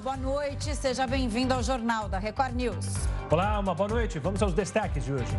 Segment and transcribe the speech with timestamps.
[0.00, 0.74] boa noite.
[0.74, 2.86] Seja bem-vindo ao Jornal da Record News.
[3.30, 4.18] Olá, uma boa noite.
[4.18, 5.38] Vamos aos destaques de hoje.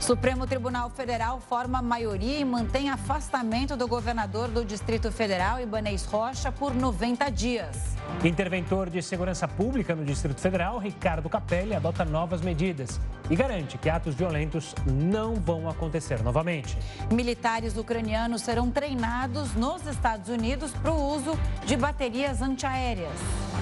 [0.00, 6.50] Supremo Tribunal Federal forma maioria e mantém afastamento do governador do Distrito Federal, Ibanez Rocha,
[6.50, 7.76] por 90 dias.
[8.24, 12.98] Interventor de Segurança Pública no Distrito Federal, Ricardo Capelli, adota novas medidas
[13.28, 16.76] e garante que atos violentos não vão acontecer novamente.
[17.12, 23.12] Militares ucranianos serão treinados nos Estados Unidos para o uso de baterias antiaéreas.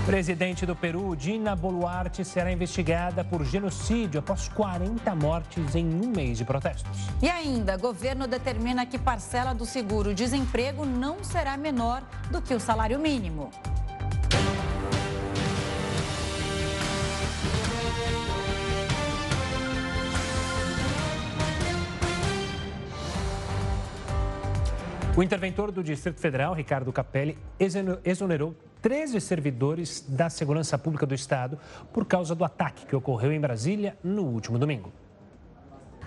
[0.06, 6.27] Presidente do Peru, Dina Boluarte, será investigada por genocídio após 40 mortes em um mês
[6.36, 6.98] de protestos.
[7.22, 12.98] E ainda, governo determina que parcela do seguro-desemprego não será menor do que o salário
[12.98, 13.50] mínimo.
[25.18, 27.36] O interventor do Distrito Federal, Ricardo Capelli,
[28.04, 31.58] exonerou 13 servidores da Segurança Pública do Estado
[31.92, 34.92] por causa do ataque que ocorreu em Brasília no último domingo.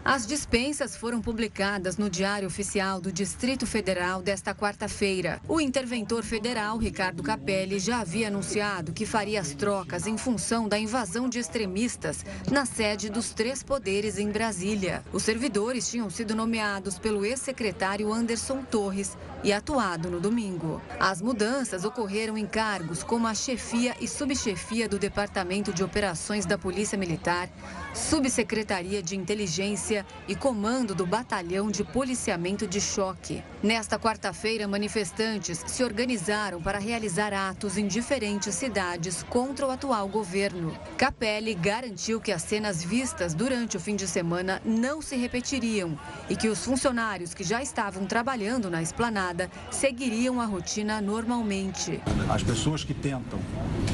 [0.03, 5.39] As dispensas foram publicadas no Diário Oficial do Distrito Federal desta quarta-feira.
[5.47, 10.79] O interventor federal, Ricardo Capelli, já havia anunciado que faria as trocas em função da
[10.79, 15.03] invasão de extremistas na sede dos três poderes em Brasília.
[15.13, 20.81] Os servidores tinham sido nomeados pelo ex-secretário Anderson Torres e atuado no domingo.
[20.99, 26.57] As mudanças ocorreram em cargos como a chefia e subchefia do Departamento de Operações da
[26.57, 27.49] Polícia Militar,
[27.94, 29.91] Subsecretaria de Inteligência
[30.28, 33.44] e Comando do Batalhão de Policiamento de Choque.
[33.61, 40.75] Nesta quarta-feira, manifestantes se organizaram para realizar atos em diferentes cidades contra o atual governo.
[40.97, 45.97] Capelli garantiu que as cenas vistas durante o fim de semana não se repetiriam
[46.30, 52.02] e que os funcionários que já estavam trabalhando na esplanada seguiriam a rotina normalmente.
[52.30, 53.39] As pessoas que tentam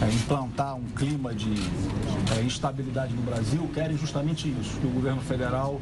[0.02, 1.54] é, implantar um clima de
[2.38, 5.82] é, instabilidade no Brasil querem justamente isso, que o governo federal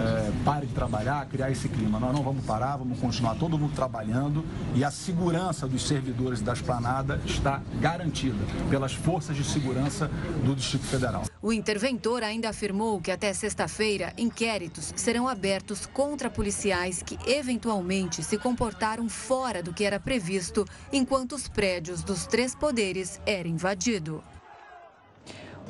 [0.00, 1.98] é, pare de trabalhar, criar esse clima.
[1.98, 4.44] Nós não vamos parar, vamos continuar todo mundo trabalhando
[4.74, 8.38] e a segurança dos servidores da esplanada está garantida
[8.68, 10.10] pelas forças de segurança
[10.44, 11.24] do Distrito Federal.
[11.42, 18.38] O interventor ainda afirmou que até sexta-feira inquéritos serão abertos contra policiais que eventualmente se
[18.38, 24.20] comportaram fora do que era previsto enquanto os prédios dos três poderes eram invadidos.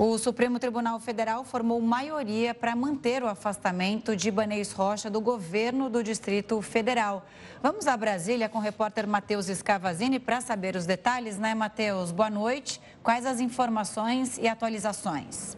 [0.03, 5.91] O Supremo Tribunal Federal formou maioria para manter o afastamento de Ibanez Rocha do governo
[5.91, 7.27] do Distrito Federal.
[7.63, 12.13] Vamos a Brasília com o repórter Matheus Escavazini para saber os detalhes, né, Matheus?
[12.13, 12.81] Boa noite.
[13.03, 15.55] Quais as informações e atualizações?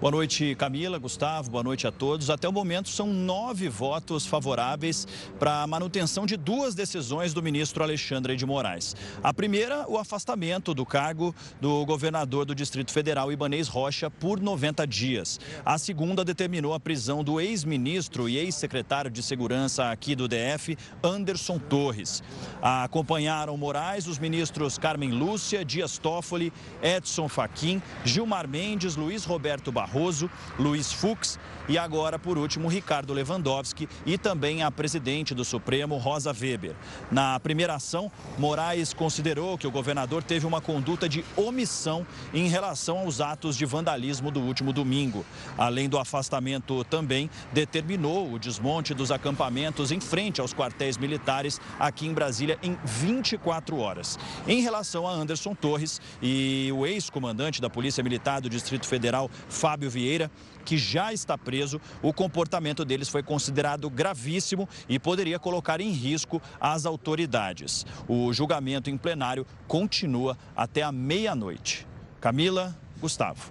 [0.00, 2.28] Boa noite, Camila, Gustavo, boa noite a todos.
[2.28, 5.06] Até o momento, são nove votos favoráveis
[5.38, 8.94] para a manutenção de duas decisões do ministro Alexandre de Moraes.
[9.22, 14.84] A primeira, o afastamento do cargo do governador do Distrito Federal, Ibanês Rocha, por 90
[14.84, 15.38] dias.
[15.64, 21.58] A segunda determinou a prisão do ex-ministro e ex-secretário de Segurança aqui do DF, Anderson
[21.58, 22.22] Torres.
[22.60, 29.83] Acompanharam Moraes os ministros Carmen Lúcia, Dias Toffoli, Edson Fachin, Gilmar Mendes, Luiz Roberto Barroso
[29.84, 35.96] Barroso, Luiz Fux e agora, por último, Ricardo Lewandowski e também a presidente do Supremo,
[35.96, 36.74] Rosa Weber.
[37.10, 42.98] Na primeira ação, Moraes considerou que o governador teve uma conduta de omissão em relação
[42.98, 45.24] aos atos de vandalismo do último domingo.
[45.56, 52.06] Além do afastamento, também determinou o desmonte dos acampamentos em frente aos quartéis militares aqui
[52.06, 54.18] em Brasília em 24 horas.
[54.46, 59.73] Em relação a Anderson Torres e o ex-comandante da Polícia Militar do Distrito Federal, Fábio
[59.74, 60.30] Fábio Vieira,
[60.64, 61.80] que já está preso.
[62.00, 67.84] O comportamento deles foi considerado gravíssimo e poderia colocar em risco as autoridades.
[68.06, 71.88] O julgamento em plenário continua até a meia-noite.
[72.20, 73.50] Camila, Gustavo.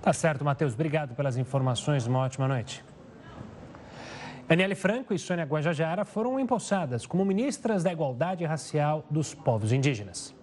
[0.00, 0.72] Tá certo, Matheus.
[0.72, 2.06] Obrigado pelas informações.
[2.06, 2.82] Uma ótima noite.
[4.48, 10.33] Daniele Franco e Sônia Guajajara foram empossadas como ministras da Igualdade Racial dos Povos Indígenas.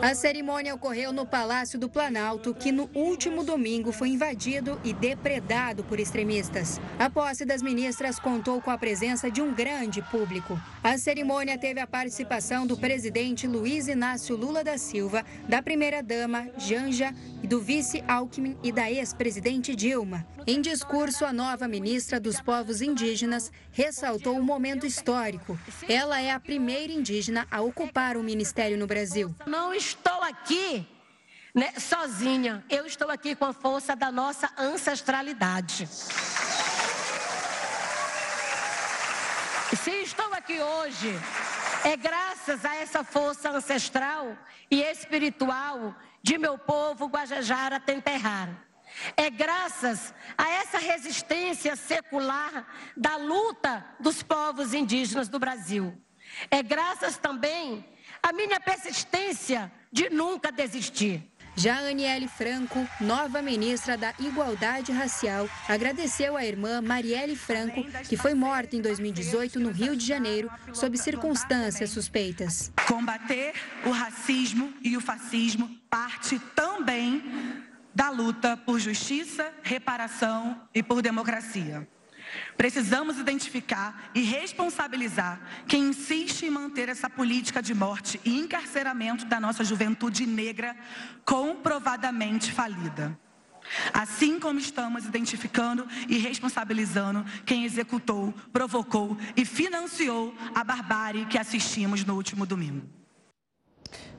[0.00, 5.84] A cerimônia ocorreu no Palácio do Planalto, que no último domingo foi invadido e depredado
[5.84, 6.80] por extremistas.
[6.98, 10.60] A posse das ministras contou com a presença de um grande público.
[10.82, 17.12] A cerimônia teve a participação do presidente Luiz Inácio Lula da Silva, da primeira-dama Janja,
[17.44, 20.26] do vice Alckmin e da ex-presidente Dilma.
[20.46, 25.58] Em discurso, a nova ministra dos Povos Indígenas ressaltou um momento histórico.
[25.86, 29.34] Ela é a primeira indígena a ocupar o ministério no Brasil.
[29.46, 30.86] Não estou aqui
[31.54, 32.64] né, sozinha.
[32.68, 35.88] Eu estou aqui com a força da nossa ancestralidade.
[39.76, 41.14] Se estou aqui hoje,
[41.84, 44.36] É graças a essa força ancestral
[44.70, 48.48] e espiritual de meu povo Guajajara Temperrar.
[49.16, 52.66] É graças a essa resistência secular
[52.96, 55.96] da luta dos povos indígenas do Brasil.
[56.50, 57.84] É graças também
[58.22, 61.22] à minha persistência de nunca desistir.
[61.58, 68.32] Já Aniele Franco, nova ministra da Igualdade Racial, agradeceu à irmã Marielle Franco, que foi
[68.32, 72.72] morta em 2018 no Rio de Janeiro, sob circunstâncias suspeitas.
[72.86, 73.54] Combater
[73.84, 77.24] o racismo e o fascismo parte também
[77.92, 81.88] da luta por justiça, reparação e por democracia.
[82.56, 89.40] Precisamos identificar e responsabilizar quem insiste em manter essa política de morte e encarceramento da
[89.40, 90.76] nossa juventude negra
[91.24, 93.18] comprovadamente falida.
[93.92, 102.04] Assim como estamos identificando e responsabilizando quem executou, provocou e financiou a barbárie que assistimos
[102.04, 102.86] no último domingo.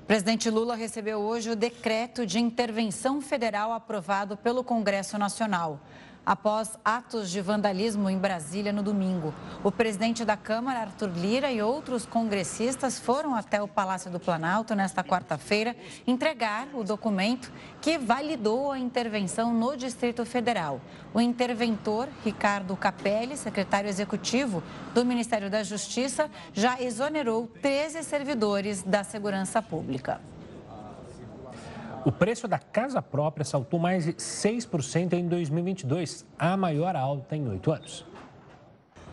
[0.03, 5.85] O presidente Lula recebeu hoje o decreto de intervenção federal aprovado pelo Congresso Nacional
[6.29, 9.33] após atos de vandalismo em Brasília no domingo.
[9.63, 14.75] O presidente da Câmara, Arthur Lira, e outros congressistas foram até o Palácio do Planalto
[14.75, 20.79] nesta quarta-feira entregar o documento que validou a intervenção no Distrito Federal.
[21.15, 24.61] O interventor, Ricardo Capelli, secretário executivo
[24.93, 30.21] do Ministério da Justiça, já exonerou 13 servidores da segurança pública.
[32.05, 37.45] O preço da casa própria saltou mais de 6% em 2022, a maior alta em
[37.49, 38.05] oito anos.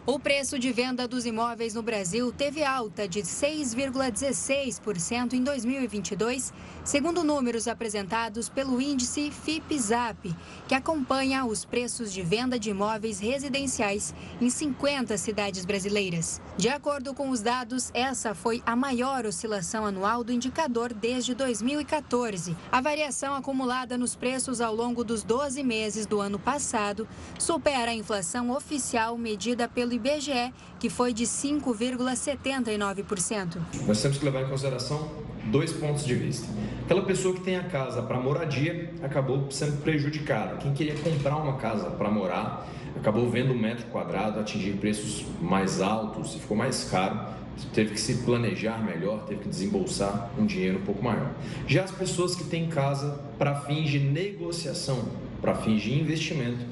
[0.08, 6.52] O preço de venda dos imóveis no Brasil teve alta de 6,16% em 2022,
[6.84, 10.32] segundo números apresentados pelo índice FIPZAP,
[10.68, 16.40] que acompanha os preços de venda de imóveis residenciais em 50 cidades brasileiras.
[16.56, 22.56] De acordo com os dados, essa foi a maior oscilação anual do indicador desde 2014.
[22.70, 27.94] A variação acumulada nos preços ao longo dos 12 meses do ano passado supera a
[27.94, 33.58] inflação oficial medida pelo IBGE, que foi de 5,79%.
[33.86, 36.46] Nós temos que levar em consideração dois pontos de vista.
[36.84, 40.56] Aquela pessoa que tem a casa para moradia acabou sendo prejudicada.
[40.56, 45.80] Quem queria comprar uma casa para morar acabou vendo o metro quadrado atingir preços mais
[45.80, 47.34] altos e ficou mais caro.
[47.72, 51.32] Teve que se planejar melhor, teve que desembolsar um dinheiro um pouco maior.
[51.66, 55.08] Já as pessoas que têm casa para fins de negociação,
[55.40, 56.66] para fins de investimento,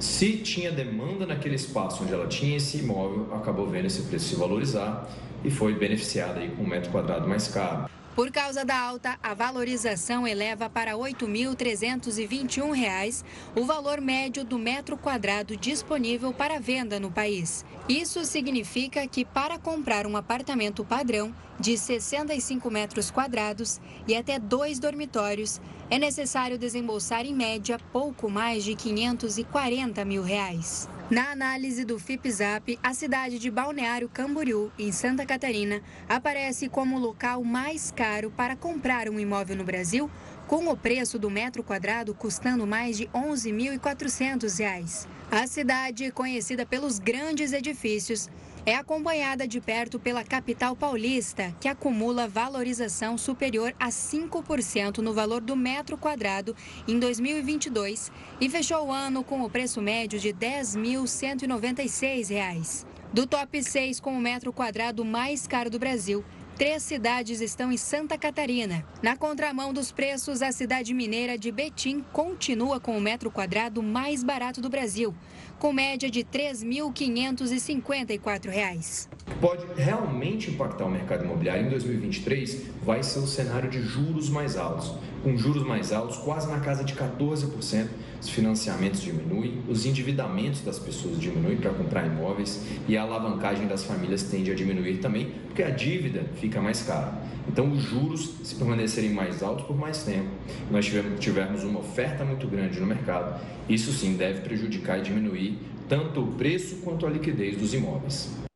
[0.00, 4.34] se tinha demanda naquele espaço onde ela tinha esse imóvel, acabou vendo esse preço se
[4.34, 5.08] valorizar
[5.44, 7.90] e foi beneficiada aí com um metro quadrado mais caro.
[8.14, 13.22] Por causa da alta, a valorização eleva para R$ 8.321
[13.54, 17.64] o valor médio do metro quadrado disponível para venda no país.
[17.88, 24.78] Isso significa que para comprar um apartamento padrão de 65 metros quadrados e até dois
[24.80, 30.88] dormitórios, é necessário desembolsar em média pouco mais de 540 mil reais.
[31.10, 37.00] Na análise do FIPZAP, a cidade de Balneário Camboriú, em Santa Catarina, aparece como o
[37.00, 40.08] local mais caro para comprar um imóvel no Brasil,
[40.46, 45.08] com o preço do metro quadrado custando mais de R$ 11.400.
[45.32, 48.28] A cidade, conhecida pelos grandes edifícios,
[48.70, 55.40] é acompanhada de perto pela capital paulista, que acumula valorização superior a 5% no valor
[55.40, 56.54] do metro quadrado
[56.86, 62.86] em 2022 e fechou o ano com o preço médio de R$ 10.196.
[63.12, 66.24] Do top 6 com o metro quadrado mais caro do Brasil,
[66.60, 68.84] Três cidades estão em Santa Catarina.
[69.02, 74.22] Na contramão dos preços, a cidade mineira de Betim continua com o metro quadrado mais
[74.22, 75.14] barato do Brasil,
[75.60, 79.08] com média de R$ 3.554.
[79.40, 84.56] Pode realmente impactar o mercado imobiliário em 2023 vai ser o cenário de juros mais
[84.56, 84.94] altos.
[85.22, 87.88] Com juros mais altos, quase na casa de 14%,
[88.20, 93.84] os financiamentos diminuem, os endividamentos das pessoas diminuem para comprar imóveis e a alavancagem das
[93.84, 97.22] famílias tende a diminuir também, porque a dívida fica mais cara.
[97.48, 100.28] Então, os juros, se permanecerem mais altos por mais tempo,
[100.70, 105.58] nós tivermos uma oferta muito grande no mercado, isso sim deve prejudicar e diminuir
[105.88, 108.49] tanto o preço quanto a liquidez dos imóveis.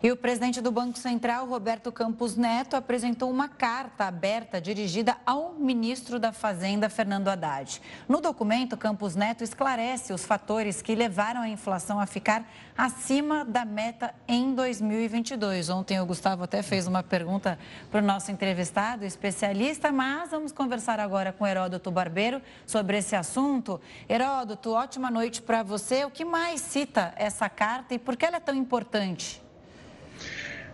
[0.00, 5.54] E o presidente do Banco Central, Roberto Campos Neto, apresentou uma carta aberta dirigida ao
[5.54, 7.82] ministro da Fazenda, Fernando Haddad.
[8.08, 13.64] No documento, Campos Neto esclarece os fatores que levaram a inflação a ficar acima da
[13.64, 15.68] meta em 2022.
[15.68, 17.58] Ontem o Gustavo até fez uma pergunta
[17.90, 23.80] para o nosso entrevistado, especialista, mas vamos conversar agora com Heródoto Barbeiro sobre esse assunto.
[24.08, 26.04] Heródoto, ótima noite para você.
[26.04, 29.47] O que mais cita essa carta e por que ela é tão importante?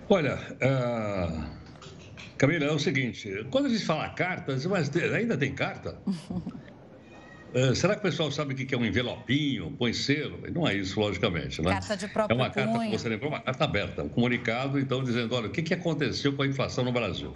[0.08, 1.64] Olha, uh,
[2.36, 6.02] Camila, é o seguinte: quando a gente fala carta, mas ainda tem carta?
[7.54, 10.42] Uh, será que o pessoal sabe o que é um envelopinho, põe selo?
[10.52, 11.70] Não é isso, logicamente, né?
[11.70, 12.90] Carta de próprio É uma carta punho.
[12.90, 16.42] que você lembrou, uma carta aberta, um comunicado, então, dizendo, olha, o que aconteceu com
[16.42, 17.32] a inflação no Brasil?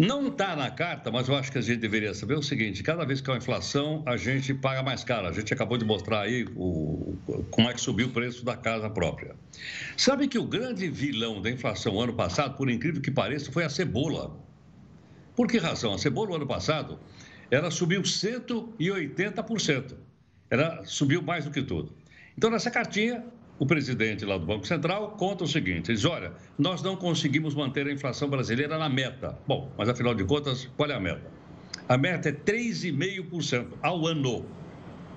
[0.00, 3.04] Não está na carta, mas eu acho que a gente deveria saber o seguinte: cada
[3.04, 5.28] vez que há uma inflação, a gente paga mais caro.
[5.28, 7.18] A gente acabou de mostrar aí o,
[7.50, 9.36] como é que subiu o preço da casa própria.
[9.98, 13.68] Sabe que o grande vilão da inflação ano passado, por incrível que pareça, foi a
[13.68, 14.34] cebola.
[15.36, 15.92] Por que razão?
[15.92, 16.98] A cebola, ano passado,
[17.50, 19.96] ela subiu 180%.
[20.48, 21.94] Ela subiu mais do que tudo.
[22.38, 23.22] Então, nessa cartinha,
[23.60, 27.86] o presidente lá do Banco Central conta o seguinte: diz, olha, nós não conseguimos manter
[27.86, 29.38] a inflação brasileira na meta.
[29.46, 31.30] Bom, mas afinal de contas, qual é a meta?
[31.86, 34.46] A meta é 3,5% ao ano.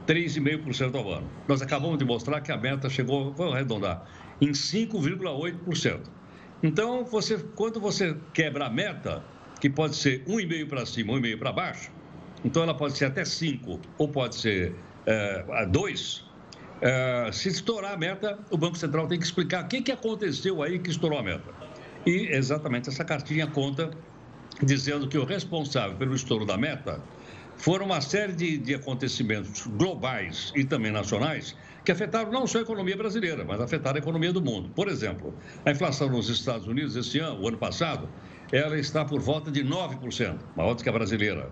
[0.05, 1.29] 3,5% ao ano.
[1.47, 4.05] Nós acabamos de mostrar que a meta chegou, vamos arredondar,
[4.41, 6.01] em 5,8%.
[6.61, 9.23] Então, você, quando você quebra a meta,
[9.61, 11.91] que pode ser 1,5% para cima, 1,5% para baixo,
[12.43, 16.32] então ela pode ser até 5 ou pode ser é, 2,
[16.83, 20.61] Uh, se estourar a meta, o Banco Central tem que explicar o que, que aconteceu
[20.61, 21.49] aí que estourou a meta.
[22.05, 23.89] E exatamente essa cartinha conta
[24.61, 27.01] dizendo que o responsável pelo estouro da meta
[27.55, 32.61] foram uma série de, de acontecimentos globais e também nacionais que afetaram não só a
[32.61, 34.69] economia brasileira, mas afetaram a economia do mundo.
[34.75, 35.33] Por exemplo,
[35.65, 38.09] a inflação nos Estados Unidos esse ano, o ano passado,
[38.51, 41.49] ela está por volta de 9%, maior do que a brasileira.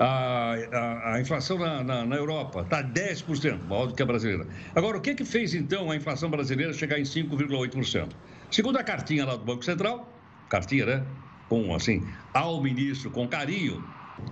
[0.00, 4.46] A, a, a inflação na, na, na Europa está 10%, maior do que a brasileira.
[4.74, 8.08] Agora, o que, que fez então a inflação brasileira chegar em 5,8%?
[8.50, 11.06] Segundo a cartinha lá do Banco Central, cartinha, né?
[11.50, 12.02] Com assim,
[12.32, 13.84] ao ministro, com carinho,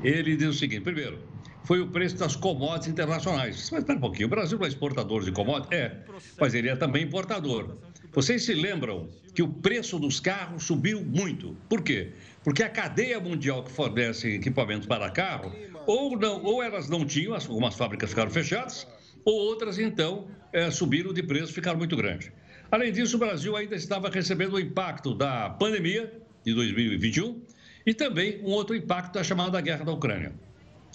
[0.02, 1.18] ele diz o seguinte: primeiro,
[1.64, 3.68] foi o preço das commodities internacionais.
[3.70, 5.78] Mas espera um pouquinho, o Brasil é exportador de commodities?
[5.78, 5.98] É,
[6.40, 7.76] mas ele é também importador.
[8.12, 11.54] Vocês se lembram que o preço dos carros subiu muito.
[11.68, 12.14] Por quê?
[12.44, 15.52] Porque a cadeia mundial que fornece equipamentos para carro,
[15.86, 18.86] ou, não, ou elas não tinham, algumas fábricas ficaram fechadas,
[19.24, 22.30] ou outras, então, é, subiram de preço, ficaram muito grandes.
[22.70, 26.12] Além disso, o Brasil ainda estava recebendo o impacto da pandemia
[26.44, 27.40] de 2021
[27.86, 30.32] e também um outro impacto da chamada guerra da Ucrânia.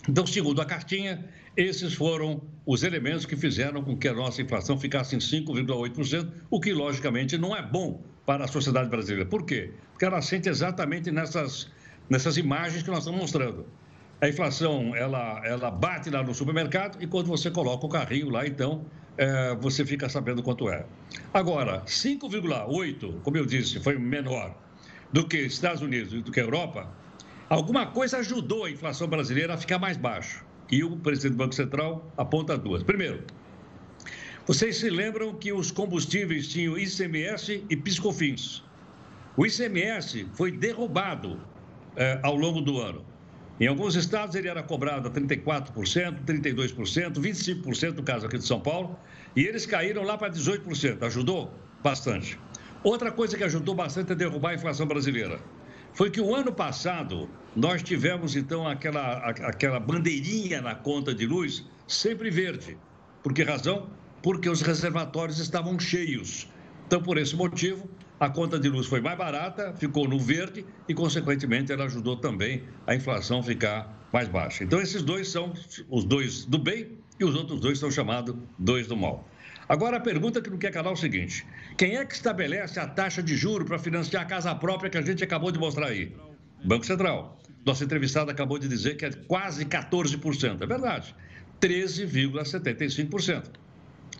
[0.07, 4.79] Então, segundo a cartinha, esses foram os elementos que fizeram com que a nossa inflação
[4.79, 9.29] ficasse em 5,8%, o que, logicamente, não é bom para a sociedade brasileira.
[9.29, 9.71] Por quê?
[9.91, 11.69] Porque ela sente exatamente nessas,
[12.09, 13.65] nessas imagens que nós estamos mostrando.
[14.21, 18.47] A inflação, ela, ela bate lá no supermercado e quando você coloca o carrinho lá,
[18.47, 18.85] então,
[19.17, 20.85] é, você fica sabendo quanto é.
[21.33, 24.55] Agora, 5,8%, como eu disse, foi menor
[25.11, 26.89] do que Estados Unidos e do que Europa,
[27.53, 30.41] Alguma coisa ajudou a inflação brasileira a ficar mais baixa.
[30.71, 32.81] E o presidente do Banco Central aponta duas.
[32.81, 33.23] Primeiro,
[34.45, 38.61] vocês se lembram que os combustíveis tinham ICMS e piscofins.
[39.37, 41.39] O ICMS foi derrubado
[41.95, 43.05] eh, ao longo do ano.
[43.57, 48.59] Em alguns estados ele era cobrado a 34%, 32%, 25% no caso aqui de São
[48.59, 48.99] Paulo,
[49.33, 51.01] e eles caíram lá para 18%.
[51.03, 52.37] Ajudou bastante.
[52.83, 55.39] Outra coisa que ajudou bastante a derrubar a inflação brasileira
[55.93, 61.65] foi que o ano passado nós tivemos então aquela, aquela bandeirinha na conta de luz
[61.87, 62.77] sempre verde.
[63.21, 63.87] Por que razão?
[64.23, 66.47] Porque os reservatórios estavam cheios.
[66.87, 67.89] Então, por esse motivo,
[68.19, 72.63] a conta de luz foi mais barata, ficou no verde e, consequentemente, ela ajudou também
[72.87, 74.63] a inflação ficar mais baixa.
[74.63, 75.51] Então, esses dois são
[75.89, 79.27] os dois do bem e os outros dois são chamados dois do mal.
[79.67, 81.45] Agora, a pergunta que não quer calar é o seguinte:
[81.77, 85.01] quem é que estabelece a taxa de juro para financiar a casa própria que a
[85.01, 86.15] gente acabou de mostrar aí?
[86.63, 87.37] Banco Central.
[87.65, 90.61] Nossa entrevistada acabou de dizer que é quase 14%.
[90.61, 91.15] É verdade.
[91.61, 93.62] 13,75%.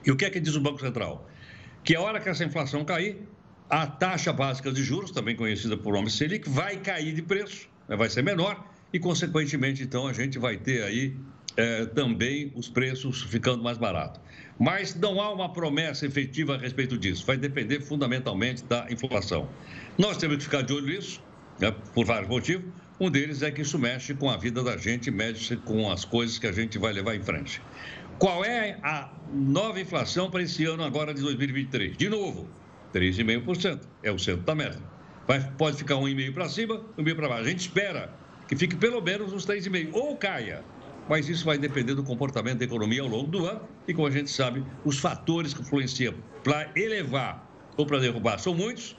[0.06, 1.30] E o que é que diz o Banco Central?
[1.84, 3.22] Que a hora que essa inflação cair,
[3.70, 7.96] a taxa básica de juros, também conhecida por nome Selic, vai cair de preço, né?
[7.96, 11.16] vai ser menor e, consequentemente, então, a gente vai ter aí
[11.58, 14.22] é, também os preços ficando mais baratos.
[14.60, 17.26] Mas não há uma promessa efetiva a respeito disso.
[17.26, 19.50] Vai depender fundamentalmente da inflação.
[19.98, 21.22] Nós temos que ficar de olho nisso,
[21.60, 22.66] né, por vários motivos.
[23.00, 26.38] Um deles é que isso mexe com a vida da gente, mexe com as coisas
[26.38, 27.62] que a gente vai levar em frente.
[28.20, 31.98] Qual é a nova inflação para esse ano agora de 2023?
[31.98, 32.48] De novo,
[32.94, 33.82] 3,5%.
[34.02, 34.80] É o centro da meta.
[35.28, 37.44] Vai, pode ficar 1,5% para cima, 1,5% para baixo.
[37.44, 38.14] A gente espera
[38.48, 39.90] que fique pelo menos uns 3,5%.
[39.94, 40.64] Ou caia
[41.08, 44.12] mas isso vai depender do comportamento da economia ao longo do ano e, como a
[44.12, 48.96] gente sabe, os fatores que influenciam para elevar ou para derrubar são muitos.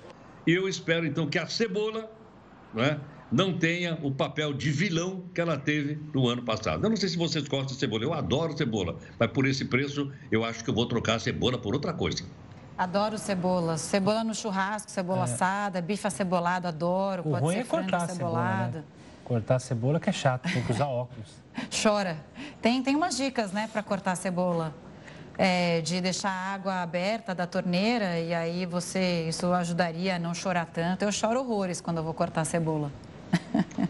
[0.47, 2.11] E eu espero, então, que a cebola
[2.75, 3.01] né,
[3.35, 6.85] não tenha o papel de vilão que ela teve no ano passado.
[6.85, 10.13] Eu não sei se vocês gostam de cebola, eu adoro cebola, mas por esse preço
[10.31, 12.25] eu acho que eu vou trocar a cebola por outra coisa.
[12.79, 13.77] Adoro cebola.
[13.77, 15.25] Cebola no churrasco, cebola é.
[15.25, 17.23] assada, bife acebolado, adoro.
[17.23, 18.15] O Pode ruim ser é cortar cebolado.
[18.15, 18.85] Cebola, né?
[19.25, 21.29] Cortar a cebola que é chato, tem que usar óculos.
[21.83, 22.17] Chora.
[22.63, 24.73] Tem, tem umas dicas, né, para cortar a cebola.
[25.37, 30.33] É, de deixar a água aberta da torneira e aí você isso ajudaria a não
[30.33, 31.03] chorar tanto.
[31.03, 32.93] Eu choro horrores quando eu vou cortar a cebola.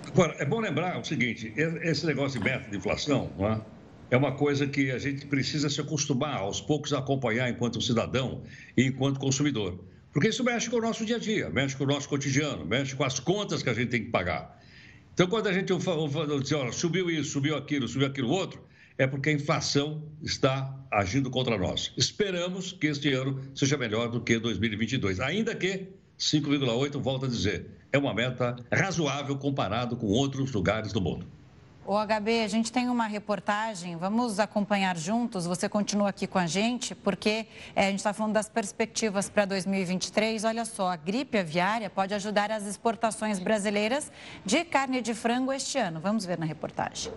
[0.06, 3.30] Agora, é bom lembrar o seguinte: esse negócio de meta de inflação
[4.10, 4.14] é?
[4.14, 8.42] é uma coisa que a gente precisa se acostumar aos poucos a acompanhar enquanto cidadão
[8.76, 9.78] e enquanto consumidor.
[10.12, 12.94] Porque isso mexe com o nosso dia a dia, mexe com o nosso cotidiano, mexe
[12.94, 14.62] com as contas que a gente tem que pagar.
[15.12, 18.64] Então, quando a gente diz, olha, subiu isso, subiu aquilo, subiu aquilo outro,
[18.96, 21.92] é porque a inflação está agindo contra nós.
[21.96, 27.66] Esperamos que este ano seja melhor do que 2022, ainda que 5,8, volto a dizer,
[27.94, 31.28] é uma meta razoável comparado com outros lugares do mundo.
[31.86, 35.46] O HB, a gente tem uma reportagem, vamos acompanhar juntos.
[35.46, 37.46] Você continua aqui com a gente, porque
[37.76, 40.42] é, a gente está falando das perspectivas para 2023.
[40.42, 44.10] Olha só, a gripe aviária pode ajudar as exportações brasileiras
[44.44, 46.00] de carne de frango este ano.
[46.00, 47.12] Vamos ver na reportagem.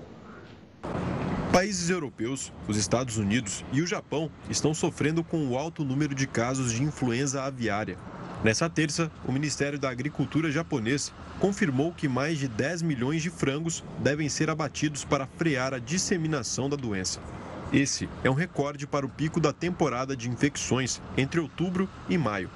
[1.52, 6.28] Países europeus, os Estados Unidos e o Japão estão sofrendo com o alto número de
[6.28, 7.98] casos de influenza aviária.
[8.44, 13.84] Nessa terça, o Ministério da Agricultura japonês confirmou que mais de 10 milhões de frangos
[14.00, 17.20] devem ser abatidos para frear a disseminação da doença.
[17.74, 22.50] Esse é um recorde para o pico da temporada de infecções entre outubro e maio.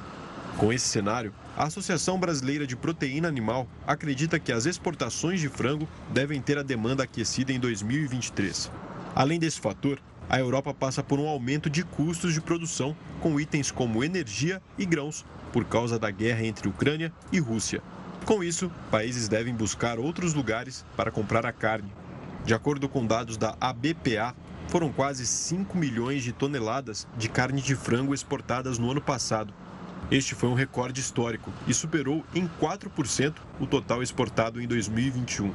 [0.58, 5.88] Com esse cenário, a Associação Brasileira de Proteína Animal acredita que as exportações de frango
[6.14, 8.72] devem ter a demanda aquecida em 2023.
[9.16, 10.00] Além desse fator,
[10.32, 14.86] a Europa passa por um aumento de custos de produção com itens como energia e
[14.86, 17.84] grãos por causa da guerra entre Ucrânia e Rússia.
[18.24, 21.92] Com isso, países devem buscar outros lugares para comprar a carne.
[22.46, 24.34] De acordo com dados da ABPA,
[24.70, 29.54] foram quase 5 milhões de toneladas de carne de frango exportadas no ano passado.
[30.10, 35.52] Este foi um recorde histórico e superou em 4% o total exportado em 2021.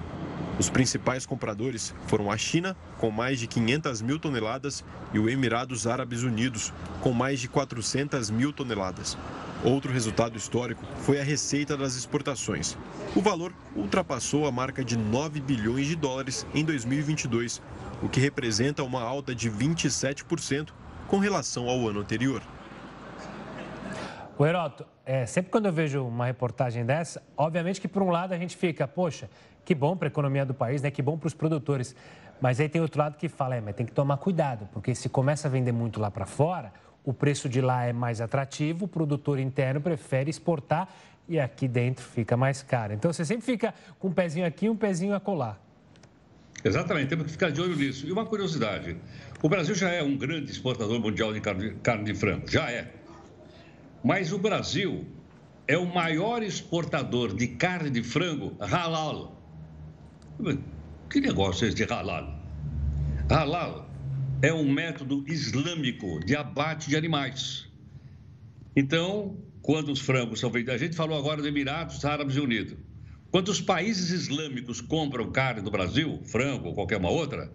[0.59, 5.87] Os principais compradores foram a China, com mais de 500 mil toneladas, e o Emirados
[5.87, 9.19] Árabes Unidos, com mais de 400 mil toneladas.
[9.63, 12.77] Outro resultado histórico foi a receita das exportações.
[13.15, 17.61] O valor ultrapassou a marca de 9 bilhões de dólares em 2022,
[18.03, 20.71] o que representa uma alta de 27%
[21.07, 22.43] com relação ao ano anterior.
[24.39, 28.33] O Heroto, é, sempre quando eu vejo uma reportagem dessa, obviamente que por um lado
[28.35, 29.31] a gente fica, poxa,
[29.67, 30.91] que bom para a economia do país, né?
[30.93, 31.95] Que bom para os produtores.
[32.41, 35.09] Mas aí tem outro lado que fala, é, mas tem que tomar cuidado, porque se
[35.09, 36.73] começa a vender muito lá para fora,
[37.05, 40.89] o preço de lá é mais atrativo, o produtor interno prefere exportar
[41.29, 42.93] e aqui dentro fica mais caro.
[42.93, 45.61] Então você sempre fica com um pezinho aqui e um pezinho a colar.
[46.65, 48.07] Exatamente, temos que ficar de olho nisso.
[48.07, 48.97] E uma curiosidade:
[49.43, 52.93] o Brasil já é um grande exportador mundial de carne, de frango, já é.
[54.05, 55.07] Mas o Brasil
[55.67, 59.36] é o maior exportador de carne de frango halal.
[61.09, 62.39] Que negócio é esse de halal?
[63.31, 63.91] Halal
[64.43, 67.67] é um método islâmico de abate de animais.
[68.77, 72.77] Então, quando os frangos são vendidos, a gente falou agora dos Emirados Árabes Unidos.
[73.31, 77.51] Quando os países islâmicos compram carne do Brasil, frango ou qualquer uma outra,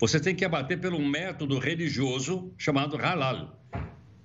[0.00, 3.62] você tem que abater pelo método religioso chamado halal.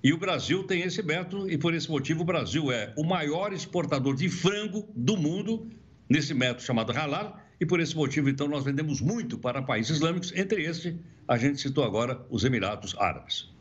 [0.02, 3.52] E o Brasil tem esse método e por esse motivo o Brasil é o maior
[3.52, 5.68] exportador de frango do mundo
[6.08, 10.32] nesse método chamado halal e por esse motivo, então, nós vendemos muito para países islâmicos,
[10.34, 10.94] entre estes,
[11.26, 13.52] a gente citou agora os Emirados Árabes.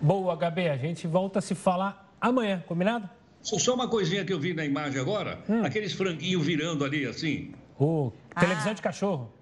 [0.00, 3.08] Boa, HB, a gente volta a se falar amanhã, combinado?
[3.40, 5.64] Só uma coisinha que eu vi na imagem agora, hum.
[5.64, 7.54] aqueles franguinhos virando ali, assim.
[7.78, 8.74] Oh, televisão ah.
[8.74, 9.32] de cachorro.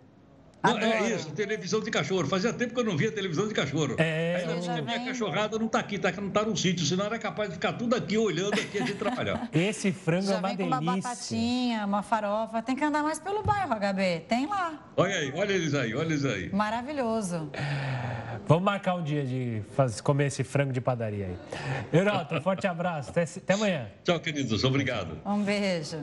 [0.64, 2.26] Não, é isso, televisão de cachorro.
[2.26, 3.96] Fazia tempo que eu não via televisão de cachorro.
[3.98, 4.36] É.
[4.36, 7.50] Ainda porque minha cachorrada não está aqui, tá, não está no sítio, senão era capaz
[7.50, 9.48] de ficar tudo aqui olhando aqui a gente trabalhar.
[9.52, 10.78] Esse frango Já é uma vem delícia.
[10.78, 12.62] Com uma batatinha, uma farofa.
[12.62, 14.24] Tem que andar mais pelo bairro, HB.
[14.28, 14.90] Tem lá.
[14.96, 16.50] Olha aí, olha eles aí, olha eles aí.
[16.50, 17.50] Maravilhoso.
[18.46, 21.36] Vamos marcar um dia de fazer, comer esse frango de padaria aí.
[21.92, 23.10] Eurota, um forte abraço.
[23.10, 23.88] Até, até amanhã.
[24.04, 24.64] Tchau, queridos.
[24.64, 25.18] Obrigado.
[25.24, 25.98] Um beijo.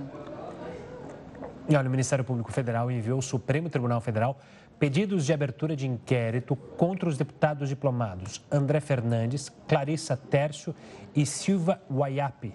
[1.70, 4.38] E olha, o Ministério Público Federal enviou ao Supremo Tribunal Federal
[4.80, 10.74] pedidos de abertura de inquérito contra os deputados diplomados André Fernandes, Clarissa Tércio
[11.16, 12.54] e Silva Waiapi.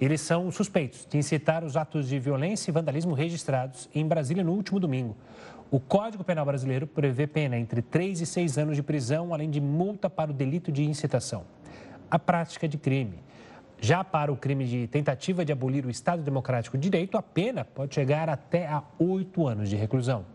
[0.00, 4.52] Eles são suspeitos de incitar os atos de violência e vandalismo registrados em Brasília no
[4.52, 5.14] último domingo.
[5.70, 9.60] O Código Penal brasileiro prevê pena entre 3 e 6 anos de prisão, além de
[9.60, 11.44] multa para o delito de incitação.
[12.10, 13.22] A prática de crime.
[13.80, 17.64] Já para o crime de tentativa de abolir o Estado Democrático de Direito, a pena
[17.64, 20.26] pode chegar até a oito anos de reclusão.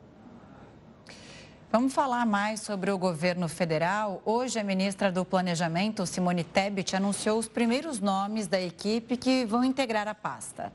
[1.71, 4.21] Vamos falar mais sobre o governo federal.
[4.25, 9.63] Hoje, a ministra do Planejamento, Simone Tebet, anunciou os primeiros nomes da equipe que vão
[9.63, 10.71] integrar a pasta.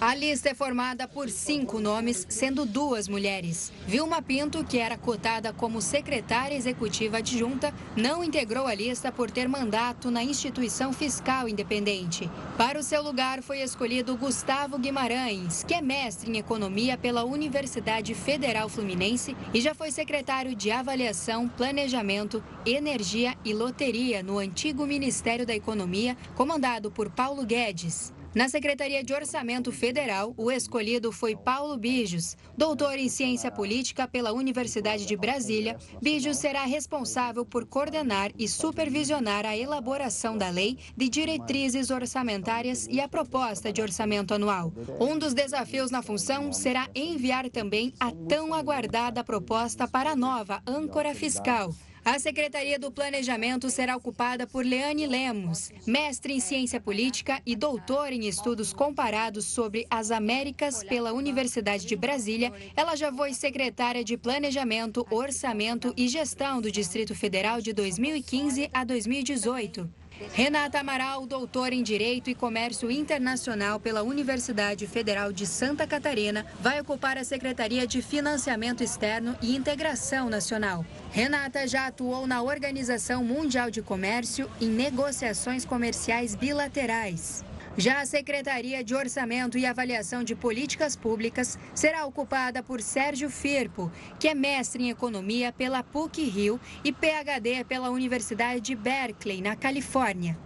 [0.00, 3.72] A lista é formada por cinco nomes, sendo duas mulheres.
[3.84, 9.48] Vilma Pinto, que era cotada como secretária executiva adjunta, não integrou a lista por ter
[9.48, 12.30] mandato na instituição fiscal independente.
[12.56, 18.14] Para o seu lugar foi escolhido Gustavo Guimarães, que é mestre em economia pela Universidade
[18.14, 25.44] Federal Fluminense e já foi secretário de avaliação, planejamento, energia e loteria no antigo Ministério
[25.44, 28.16] da Economia, comandado por Paulo Guedes.
[28.34, 32.36] Na Secretaria de Orçamento Federal, o escolhido foi Paulo Bijos.
[32.56, 39.46] Doutor em Ciência Política pela Universidade de Brasília, Bijos será responsável por coordenar e supervisionar
[39.46, 44.72] a elaboração da lei de diretrizes orçamentárias e a proposta de orçamento anual.
[45.00, 50.62] Um dos desafios na função será enviar também a tão aguardada proposta para a nova
[50.66, 51.74] âncora fiscal.
[52.08, 58.14] A Secretaria do Planejamento será ocupada por Leane Lemos, mestre em Ciência Política e doutor
[58.14, 62.50] em Estudos Comparados sobre as Américas pela Universidade de Brasília.
[62.74, 68.84] Ela já foi secretária de Planejamento, Orçamento e Gestão do Distrito Federal de 2015 a
[68.84, 69.97] 2018.
[70.32, 76.80] Renata Amaral, doutora em Direito e Comércio Internacional pela Universidade Federal de Santa Catarina, vai
[76.80, 80.84] ocupar a Secretaria de Financiamento Externo e Integração Nacional.
[81.10, 87.44] Renata já atuou na Organização Mundial de Comércio em negociações comerciais bilaterais.
[87.78, 93.88] Já a Secretaria de Orçamento e Avaliação de Políticas Públicas será ocupada por Sérgio Firpo,
[94.18, 100.36] que é mestre em Economia pela PUC-Rio e PhD pela Universidade de Berkeley, na Califórnia.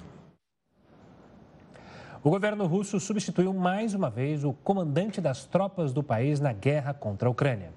[2.23, 6.92] O governo russo substituiu mais uma vez o comandante das tropas do país na guerra
[6.92, 7.73] contra a Ucrânia.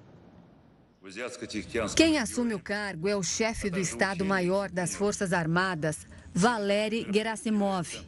[1.96, 8.04] Quem assume o cargo é o chefe do Estado-Maior das Forças Armadas, Valery Gerasimov.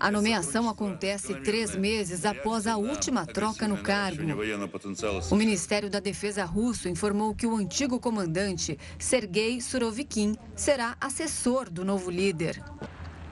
[0.00, 4.22] A nomeação acontece três meses após a última troca no cargo.
[5.30, 11.84] O Ministério da Defesa russo informou que o antigo comandante, Sergei Surovikin, será assessor do
[11.84, 12.62] novo líder.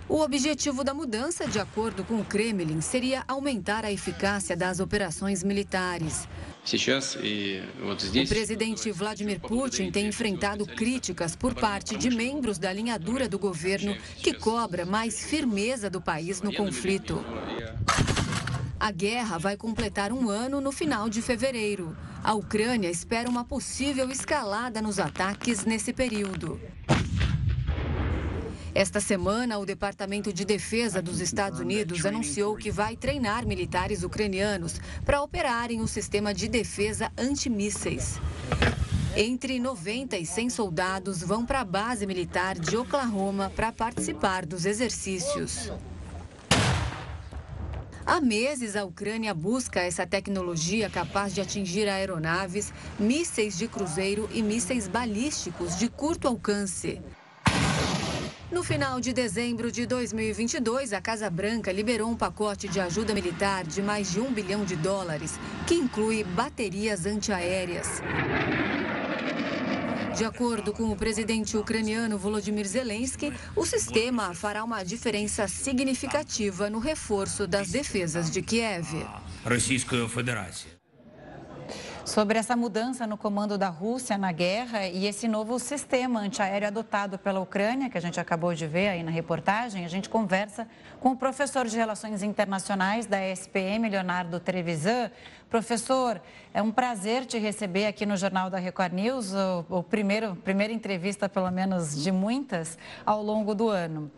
[0.06, 5.42] O objetivo da mudança, de acordo com o Kremlin, seria aumentar a eficácia das operações
[5.42, 6.28] militares.
[6.68, 13.38] O presidente Vladimir Putin tem enfrentado críticas por parte de membros da linha dura do
[13.38, 17.24] governo que cobra mais firmeza do país no conflito.
[18.78, 21.96] A guerra vai completar um ano no final de fevereiro.
[22.22, 26.60] A Ucrânia espera uma possível escalada nos ataques nesse período.
[28.78, 34.80] Esta semana, o Departamento de Defesa dos Estados Unidos anunciou que vai treinar militares ucranianos
[35.04, 38.20] para operarem o sistema de defesa antimísseis.
[39.16, 44.64] Entre 90 e 100 soldados vão para a base militar de Oklahoma para participar dos
[44.64, 45.72] exercícios.
[48.06, 54.40] Há meses, a Ucrânia busca essa tecnologia capaz de atingir aeronaves, mísseis de cruzeiro e
[54.40, 57.02] mísseis balísticos de curto alcance.
[58.50, 63.66] No final de dezembro de 2022, a Casa Branca liberou um pacote de ajuda militar
[63.66, 68.00] de mais de um bilhão de dólares, que inclui baterias antiaéreas.
[70.16, 76.78] De acordo com o presidente ucraniano Volodymyr Zelensky, o sistema fará uma diferença significativa no
[76.78, 78.86] reforço das defesas de Kiev
[82.08, 87.18] sobre essa mudança no comando da Rússia na guerra e esse novo sistema antiaéreo adotado
[87.18, 89.84] pela Ucrânia, que a gente acabou de ver aí na reportagem.
[89.84, 90.66] A gente conversa
[91.00, 95.10] com o professor de Relações Internacionais da SPM, Leonardo Trevisan.
[95.50, 96.20] Professor,
[96.52, 100.74] é um prazer te receber aqui no Jornal da Record News, o, o primeiro, primeira
[100.74, 104.10] entrevista, pelo menos de muitas, ao longo do ano.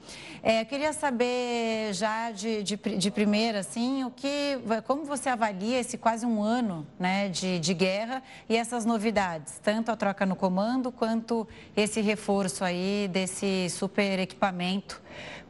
[0.42, 5.96] É, queria saber já de, de, de, primeira, assim, o que, como você avalia esse
[5.96, 10.90] quase um ano né, de, de guerra e essas novidades, tanto a troca no comando
[10.90, 15.00] quanto esse reforço aí desse super equipamento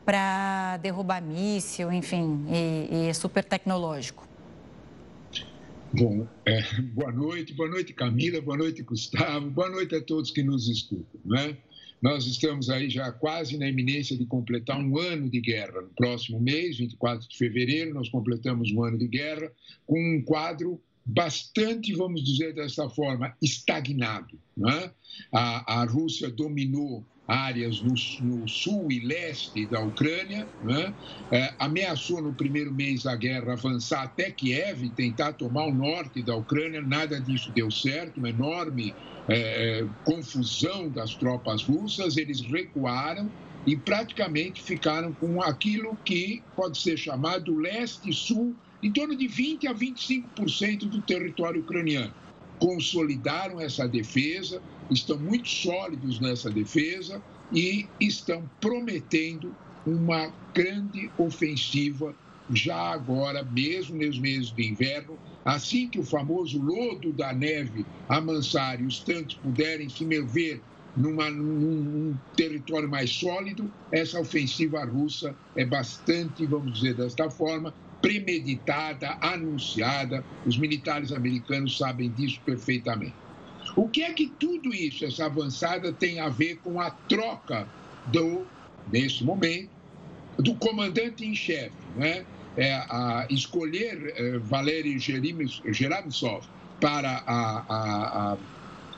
[0.05, 4.30] para derrubar míssil, enfim, e, e super tecnológico.
[5.93, 6.63] Bom, é,
[6.95, 11.21] boa noite, boa noite Camila, boa noite Gustavo, boa noite a todos que nos escutam.
[11.25, 11.57] Né?
[12.01, 15.81] Nós estamos aí já quase na iminência de completar um ano de guerra.
[15.83, 19.51] No próximo mês, 24 de fevereiro, nós completamos um ano de guerra
[19.85, 24.39] com um quadro bastante, vamos dizer dessa forma, estagnado.
[24.57, 24.93] Né?
[25.33, 30.93] A, a Rússia dominou áreas no, no, sul e leste da Ucrânia, né?
[31.31, 36.35] é, ameaçou no primeiro mês da guerra avançar até Kiev tentar tomar o norte da
[36.35, 38.93] Ucrânia, nada disso deu certo, uma enorme
[39.29, 43.31] é, é confusão das tropas russas, eles recuaram
[43.65, 49.75] e praticamente ficaram com aquilo que pode ser chamado leste-sul, em torno de 20 a
[49.75, 52.13] 25% do território ucraniano.
[52.61, 57.21] Consolidaram essa defesa, estão muito sólidos nessa defesa
[57.53, 59.53] e estão prometendo
[59.85, 62.15] uma grande ofensiva
[62.53, 68.81] já agora, mesmo nos meses de inverno, assim que o famoso lodo da neve amansar
[68.81, 70.61] e os tanques puderem se mover
[70.97, 77.73] numa, num, num, território mais sólido, essa ofensiva russa é bastante, vamos dizer desta forma,
[78.01, 80.25] premeditada, anunciada.
[80.47, 83.15] Os militares americanos sabem disso perfeitamente.
[83.77, 87.69] O que é que tudo isso, essa avançada, tem a ver com a troca
[88.07, 88.47] do,
[88.91, 89.71] nesse momento,
[90.39, 92.25] do comandante em chefe, né?
[92.57, 96.45] É, a escolher é, Valery Geramisov
[96.81, 98.39] para a, a, a,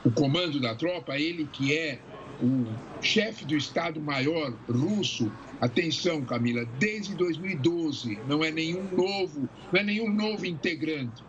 [0.03, 1.99] o comando da tropa, ele que é
[2.41, 2.65] o
[2.99, 5.31] chefe do Estado-Maior russo,
[5.63, 11.23] atenção, Camila, desde 2012, não é nenhum novo, não é nenhum novo integrante.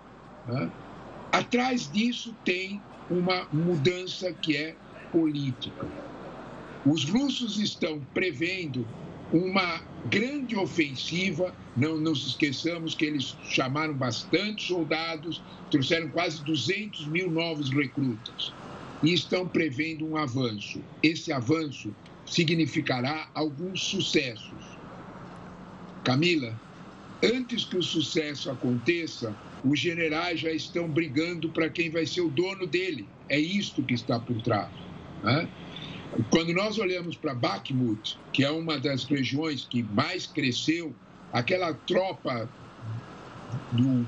[0.48, 0.70] Né?
[1.30, 4.74] Atrás disso tem uma mudança que é
[5.12, 5.86] política.
[6.84, 8.86] Os russos estão prevendo
[9.32, 11.54] uma grande ofensiva.
[11.76, 18.52] Não nos esqueçamos que eles chamaram bastante soldados, trouxeram quase 200 mil novos recrutas
[19.02, 20.80] e estão prevendo um avanço.
[21.02, 21.94] Esse avanço
[22.26, 24.74] significará alguns sucessos.
[26.02, 26.58] Camila,
[27.22, 29.34] antes que o sucesso aconteça,
[29.64, 33.08] os generais já estão brigando para quem vai ser o dono dele.
[33.28, 34.68] É isto que está por trás.
[35.22, 35.48] Né?
[36.30, 40.94] Quando nós olhamos para Bakhmut, que é uma das regiões que mais cresceu,
[41.32, 42.48] aquela tropa
[43.72, 44.06] do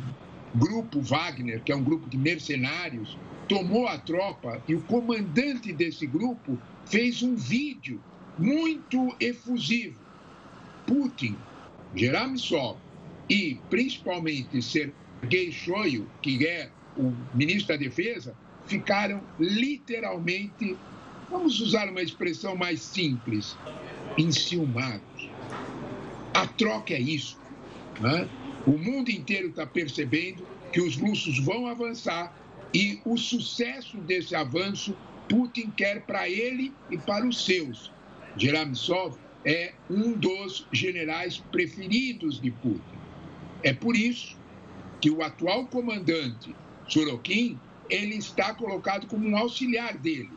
[0.54, 3.16] grupo Wagner, que é um grupo de mercenários,
[3.48, 8.00] tomou a tropa e o comandante desse grupo fez um vídeo
[8.38, 9.98] muito efusivo.
[10.86, 11.36] Putin,
[11.94, 12.78] Geramisov
[13.28, 18.34] e principalmente Sergei Shoigu, que é o ministro da Defesa,
[18.66, 20.76] ficaram literalmente,
[21.30, 23.56] vamos usar uma expressão mais simples,
[24.16, 25.30] enciumados.
[26.34, 27.38] A troca é isso.
[28.00, 28.28] Né?
[28.66, 32.36] O mundo inteiro está percebendo que os russos vão avançar
[32.74, 34.94] e o sucesso desse avanço
[35.28, 37.92] Putin quer para ele e para os seus.
[38.36, 42.80] Geramisov é um dos generais preferidos de Putin.
[43.62, 44.36] É por isso
[45.00, 46.54] que o atual comandante
[46.88, 47.58] Sorokin
[47.88, 50.30] ele está colocado como um auxiliar dele.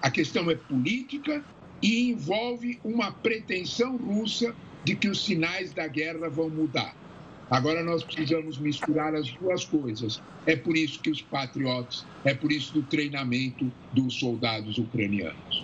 [0.00, 1.44] A questão é política
[1.82, 6.96] e envolve uma pretensão russa de que os sinais da guerra vão mudar.
[7.52, 10.22] Agora nós precisamos misturar as duas coisas.
[10.46, 15.62] É por isso que os patriotas, é por isso do treinamento dos soldados ucranianos.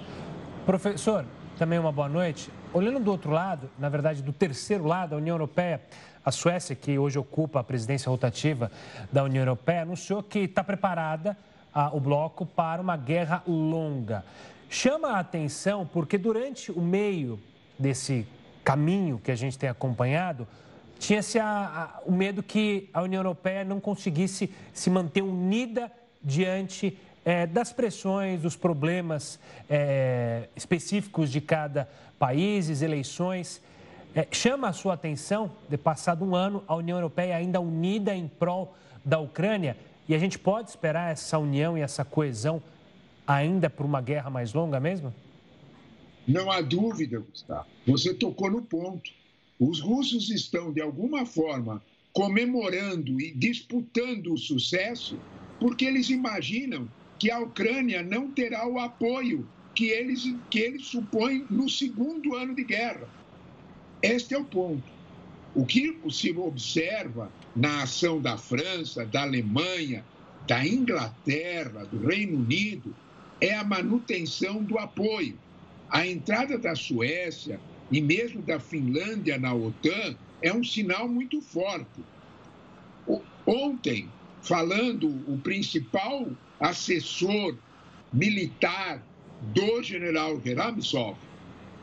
[0.66, 1.24] Professor,
[1.57, 2.51] também uma boa noite.
[2.74, 5.81] Olhando do outro lado, na verdade do terceiro lado, a União Europeia,
[6.22, 8.70] a Suécia, que hoje ocupa a presidência rotativa
[9.11, 11.38] da União Europeia, anunciou que está preparada
[11.72, 14.27] a, o bloco para uma guerra longa.
[14.68, 17.40] Chama a atenção porque durante o meio
[17.79, 18.27] desse
[18.62, 20.46] caminho que a gente tem acompanhado,
[20.99, 21.39] tinha-se
[22.05, 25.91] o medo que a União Europeia não conseguisse se manter unida
[26.23, 33.63] diante é, das pressões, dos problemas é, específicos de cada país, eleições.
[34.15, 38.27] É, chama a sua atenção, de passado um ano, a União Europeia ainda unida em
[38.27, 39.77] prol da Ucrânia
[40.09, 42.63] e a gente pode esperar essa união e essa coesão
[43.27, 45.13] ainda por uma guerra mais longa mesmo?
[46.27, 47.67] Não há dúvida, Gustavo.
[47.87, 49.11] Você tocou no ponto.
[49.59, 55.18] Os russos estão, de alguma forma, comemorando e disputando o sucesso
[55.59, 61.44] porque eles imaginam que a Ucrânia não terá o apoio que eles, que eles supõem
[61.51, 63.09] no segundo ano de guerra.
[64.03, 64.83] Este é o ponto.
[65.55, 70.05] O que se observa na ação da França, da Alemanha,
[70.47, 72.94] da Inglaterra, do Reino Unido,
[73.40, 75.37] é a manutenção do apoio.
[75.90, 82.03] A entrada da Suécia, e mesmo da Finlândia na OTAN é um sinal muito forte.
[83.46, 84.09] Ontem,
[84.42, 86.29] falando o principal
[86.61, 87.57] assessor
[88.12, 89.03] militar
[89.55, 91.16] do general Geramisov,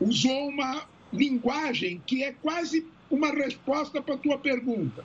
[0.00, 5.04] usou uma linguagem que é quase uma resposta para a tua pergunta.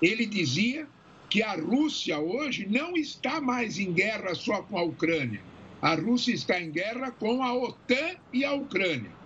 [0.00, 0.86] Ele dizia
[1.28, 5.40] que a Rússia hoje não está mais em guerra só com a Ucrânia.
[5.80, 9.17] A Rússia está em guerra com a OTAN e a Ucrânia.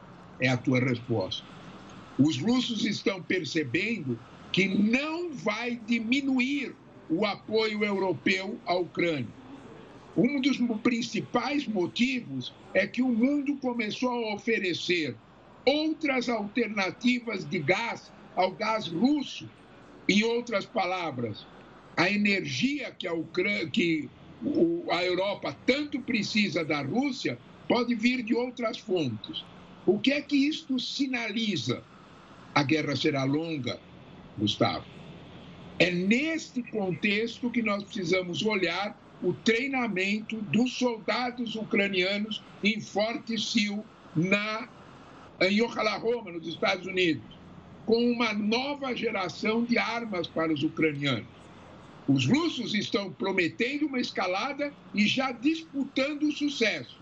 [0.43, 1.47] É a tua resposta.
[2.19, 4.19] Os russos estão percebendo
[4.51, 6.75] que não vai diminuir
[7.09, 9.29] o apoio europeu à Ucrânia.
[10.17, 15.15] Um dos principais motivos é que o mundo começou a oferecer
[15.65, 19.49] outras alternativas de gás ao gás russo.
[20.09, 21.47] Em outras palavras,
[21.97, 24.11] a energia que a, Ucrânia, que
[24.91, 29.45] a Europa tanto precisa da Rússia pode vir de outras fontes.
[29.85, 31.83] O que é que isto sinaliza?
[32.55, 33.81] A guerra será longa,
[34.39, 34.85] Gustavo.
[35.79, 43.83] É neste contexto que nós precisamos olhar o treinamento dos soldados ucranianos em Forte Sil,
[44.15, 44.69] na,
[45.41, 47.25] em Oklahoma, nos Estados Unidos,
[47.87, 51.27] com uma nova geração de armas para os ucranianos.
[52.07, 57.01] Os russos estão prometendo uma escalada e já disputando o sucesso.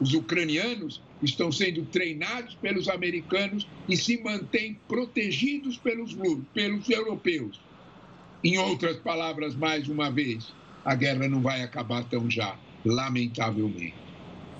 [0.00, 6.16] Os ucranianos estão sendo treinados pelos americanos e se mantêm protegidos pelos,
[6.52, 7.60] pelos europeus.
[8.44, 10.52] Em outras palavras, mais uma vez,
[10.84, 13.94] a guerra não vai acabar tão já, lamentavelmente.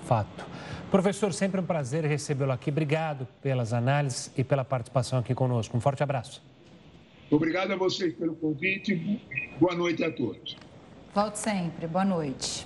[0.03, 0.45] Fato.
[0.89, 2.69] Professor, sempre um prazer recebê-lo aqui.
[2.69, 5.77] Obrigado pelas análises e pela participação aqui conosco.
[5.77, 6.41] Um forte abraço.
[7.29, 9.21] Obrigado a vocês pelo convite.
[9.59, 10.55] Boa noite a todos.
[11.13, 11.87] Volte sempre.
[11.87, 12.65] Boa noite.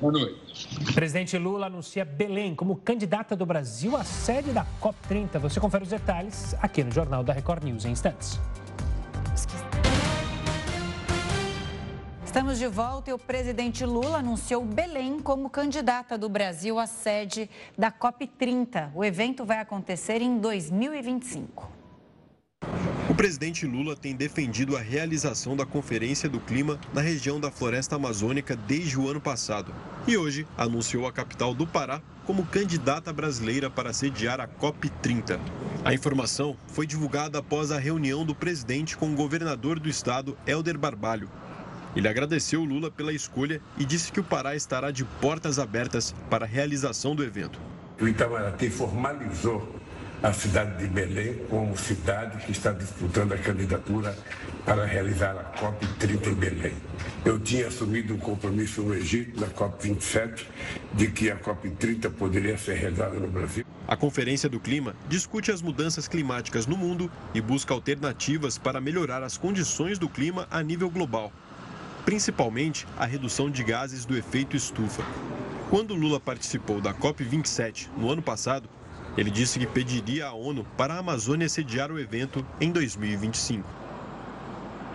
[0.00, 0.94] Boa noite.
[0.94, 5.38] Presidente Lula anuncia Belém como candidata do Brasil à sede da COP30.
[5.38, 8.40] Você confere os detalhes aqui no Jornal da Record News em instantes.
[12.24, 17.50] Estamos de volta e o presidente Lula anunciou Belém como candidata do Brasil à sede
[17.76, 18.92] da COP30.
[18.94, 21.79] O evento vai acontecer em 2025.
[23.20, 27.96] O presidente Lula tem defendido a realização da Conferência do Clima na região da Floresta
[27.96, 29.74] Amazônica desde o ano passado
[30.08, 35.38] e hoje anunciou a capital do Pará como candidata brasileira para sediar a COP30.
[35.84, 40.78] A informação foi divulgada após a reunião do presidente com o governador do estado, Helder
[40.78, 41.28] Barbalho.
[41.94, 46.46] Ele agradeceu Lula pela escolha e disse que o Pará estará de portas abertas para
[46.46, 47.60] a realização do evento.
[48.00, 49.78] O Itamaraty formalizou
[50.22, 54.16] a cidade de Belém como cidade que está disputando a candidatura
[54.66, 56.74] para realizar a COP30 em Belém.
[57.24, 60.44] Eu tinha assumido um compromisso no Egito, na COP27,
[60.92, 63.64] de que a COP30 poderia ser realizada no Brasil.
[63.88, 69.22] A Conferência do Clima discute as mudanças climáticas no mundo e busca alternativas para melhorar
[69.22, 71.32] as condições do clima a nível global,
[72.04, 75.02] principalmente a redução de gases do efeito estufa.
[75.70, 78.68] Quando Lula participou da COP27 no ano passado,
[79.16, 83.68] ele disse que pediria à ONU para a Amazônia sediar o evento em 2025.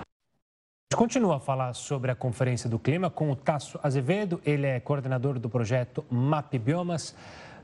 [0.04, 4.66] A gente continua a falar sobre a Conferência do Clima com o Tasso Azevedo, ele
[4.66, 7.16] é coordenador do projeto MAP Biomas.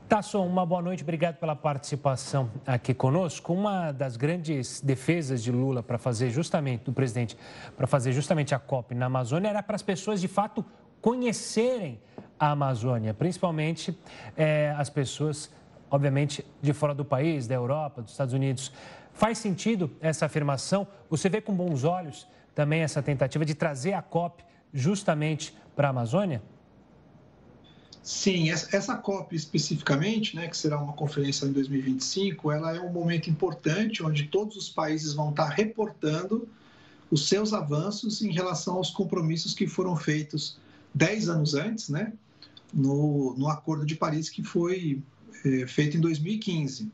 [0.08, 3.54] Tasso, uma boa noite, obrigado pela participação aqui conosco.
[3.54, 7.38] Uma das grandes defesas de Lula para fazer justamente, do presidente,
[7.76, 10.62] para fazer justamente a COP na Amazônia era para as pessoas de fato
[11.00, 11.98] conhecerem
[12.38, 13.96] a Amazônia, principalmente
[14.36, 15.50] é, as pessoas
[15.92, 18.72] obviamente, de fora do país, da Europa, dos Estados Unidos.
[19.12, 20.88] Faz sentido essa afirmação?
[21.10, 25.90] Você vê com bons olhos também essa tentativa de trazer a COP justamente para a
[25.90, 26.42] Amazônia?
[28.02, 33.28] Sim, essa COP especificamente, né, que será uma conferência em 2025, ela é um momento
[33.28, 36.48] importante onde todos os países vão estar reportando
[37.10, 40.58] os seus avanços em relação aos compromissos que foram feitos
[40.92, 42.14] dez anos antes, né,
[42.72, 45.02] no, no Acordo de Paris, que foi
[45.44, 46.90] é, feito em 2015.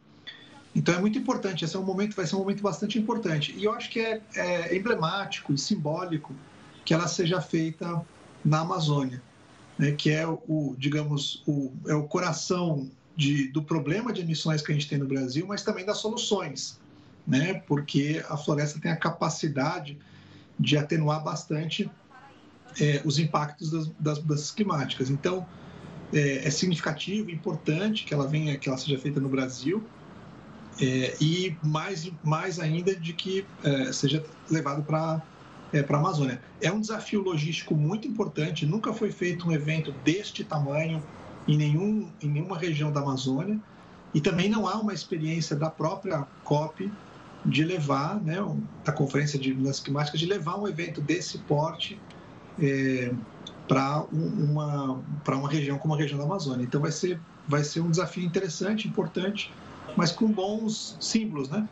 [0.75, 3.55] Então é muito importante, esse é um momento, vai ser um momento bastante importante.
[3.57, 6.35] E eu acho que é, é emblemático e simbólico
[6.85, 8.05] que ela seja feita
[8.45, 9.23] na Amazônia,
[9.79, 14.71] né, que é o, digamos, o, é o coração de, do problema de emissões que
[14.71, 16.81] a gente tem no Brasil, mas também das soluções,
[17.27, 19.99] né, porque a floresta tem a capacidade
[20.59, 21.91] de atenuar bastante
[22.81, 25.11] é, os impactos das, das mudanças climáticas.
[25.11, 25.47] Então,
[26.13, 29.85] é, é significativo, importante que ela venha, que ela seja feita no Brasil
[30.81, 35.21] é, e mais, mais ainda de que é, seja levado para
[35.73, 36.41] é, a Amazônia.
[36.61, 38.65] É um desafio logístico muito importante.
[38.65, 41.03] Nunca foi feito um evento deste tamanho
[41.47, 43.59] em, nenhum, em nenhuma região da Amazônia
[44.15, 46.91] e também não há uma experiência da própria COP
[47.45, 48.37] de levar, né,
[48.85, 51.99] da Conferência de Mudanças Climáticas, de levar um evento desse porte
[52.61, 53.13] é,
[53.69, 56.65] para uma, para uma região como a região da Amazônia.
[56.65, 59.53] Então vai ser, vai ser um desafio interessante, importante,
[59.95, 61.69] mas com bons símbolos, né?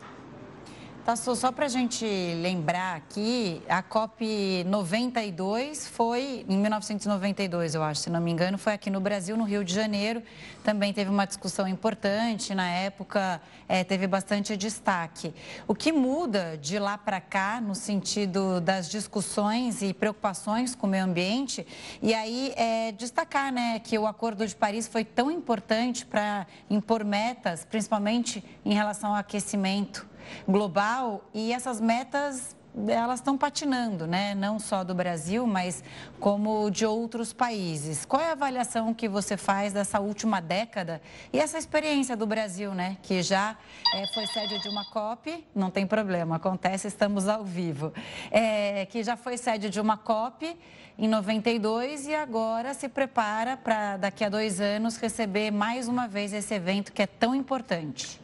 [1.06, 2.04] Tasso, só para a gente
[2.42, 8.72] lembrar aqui, a COP 92 foi em 1992, eu acho, se não me engano, foi
[8.72, 10.20] aqui no Brasil, no Rio de Janeiro.
[10.64, 15.32] Também teve uma discussão importante, na época é, teve bastante destaque.
[15.68, 20.90] O que muda de lá para cá, no sentido das discussões e preocupações com o
[20.90, 21.64] meio ambiente?
[22.02, 27.04] E aí, é, destacar né, que o Acordo de Paris foi tão importante para impor
[27.04, 30.15] metas, principalmente em relação ao aquecimento
[30.46, 32.56] global e essas metas
[32.88, 34.34] elas estão patinando, né?
[34.34, 35.82] Não só do Brasil, mas
[36.20, 38.04] como de outros países.
[38.04, 41.00] Qual é a avaliação que você faz dessa última década
[41.32, 42.98] e essa experiência do Brasil, né?
[43.02, 43.56] Que já
[43.94, 47.92] é, foi sede de uma COP, não tem problema, acontece, estamos ao vivo.
[48.30, 50.56] É, que já foi sede de uma COP
[50.98, 56.32] em 92 e agora se prepara para daqui a dois anos receber mais uma vez
[56.32, 58.20] esse evento que é tão importante.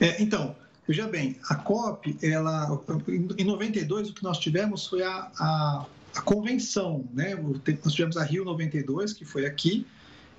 [0.00, 0.54] É, então,
[0.86, 2.68] Veja bem, a COP, ela,
[3.38, 7.36] em 92, o que nós tivemos foi a, a, a convenção, né?
[7.84, 9.86] Nós tivemos a Rio 92, que foi aqui,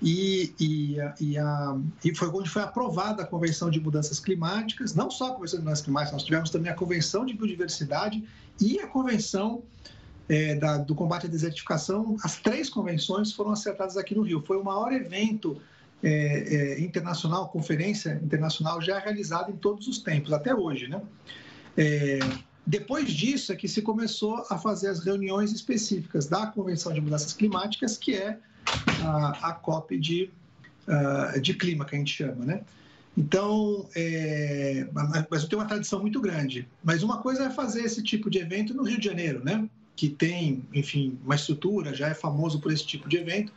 [0.02, 5.10] e, e, e, a, e foi onde foi aprovada a Convenção de Mudanças Climáticas, não
[5.10, 8.22] só a Convenção de Mudanças Climáticas, nós tivemos também a Convenção de Biodiversidade
[8.60, 9.64] e a Convenção
[10.28, 12.18] é, da, do Combate à Desertificação.
[12.22, 14.44] As três convenções foram acertadas aqui no Rio.
[14.46, 15.62] Foi o maior evento
[16.04, 20.88] é, é, internacional, conferência internacional já realizada em todos os tempos, até hoje.
[20.88, 21.02] Né?
[21.78, 22.20] É,
[22.68, 27.34] depois disso é que se começou a fazer as reuniões específicas da Convenção de Mudanças
[27.34, 28.38] Climáticas, que é
[29.02, 30.30] a, a COP de,
[31.42, 32.46] de clima, que a gente chama.
[32.46, 32.62] Né?
[33.18, 34.88] Então, é,
[35.30, 36.68] mas tem uma tradição muito grande.
[36.84, 39.68] Mas uma coisa é fazer esse tipo de evento no Rio de Janeiro, né?
[39.96, 43.54] que tem, enfim, uma estrutura, já é famoso por esse tipo de evento.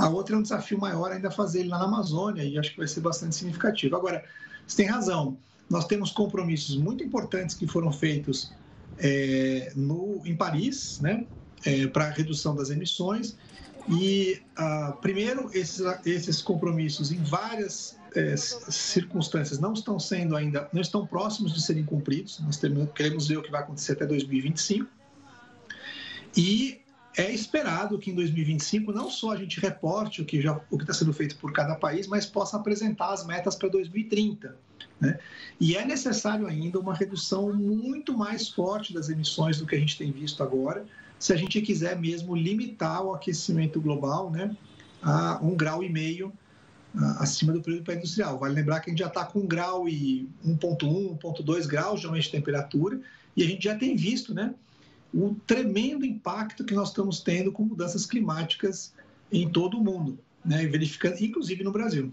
[0.00, 2.78] A outra é um desafio maior ainda fazer ele lá na Amazônia e acho que
[2.78, 3.94] vai ser bastante significativo.
[3.94, 4.24] Agora,
[4.66, 5.36] você tem razão,
[5.68, 8.50] nós temos compromissos muito importantes que foram feitos
[8.96, 11.26] é, no, em Paris, né,
[11.66, 13.36] é, para a redução das emissões.
[13.90, 20.80] E, ah, primeiro, esses, esses compromissos em várias é, circunstâncias não estão sendo ainda, não
[20.80, 22.40] estão próximos de serem cumpridos.
[22.40, 24.90] Nós temos, queremos ver o que vai acontecer até 2025.
[26.34, 26.79] E
[27.16, 30.84] é esperado que em 2025 não só a gente reporte o que já o que
[30.84, 34.56] está sendo feito por cada país, mas possa apresentar as metas para 2030.
[35.00, 35.18] Né?
[35.58, 39.98] E é necessário ainda uma redução muito mais forte das emissões do que a gente
[39.98, 40.86] tem visto agora,
[41.18, 44.56] se a gente quiser mesmo limitar o aquecimento global né,
[45.02, 46.32] a um grau e meio
[47.18, 48.38] acima do período pré-industrial.
[48.38, 52.06] Vale lembrar que a gente já está com um grau e 1,1, 1,2 graus de
[52.06, 53.00] aumento de temperatura,
[53.36, 54.54] e a gente já tem visto, né?
[55.12, 58.94] O tremendo impacto que nós estamos tendo com mudanças climáticas
[59.32, 60.66] em todo o mundo, né?
[60.66, 62.12] verificando, inclusive no Brasil.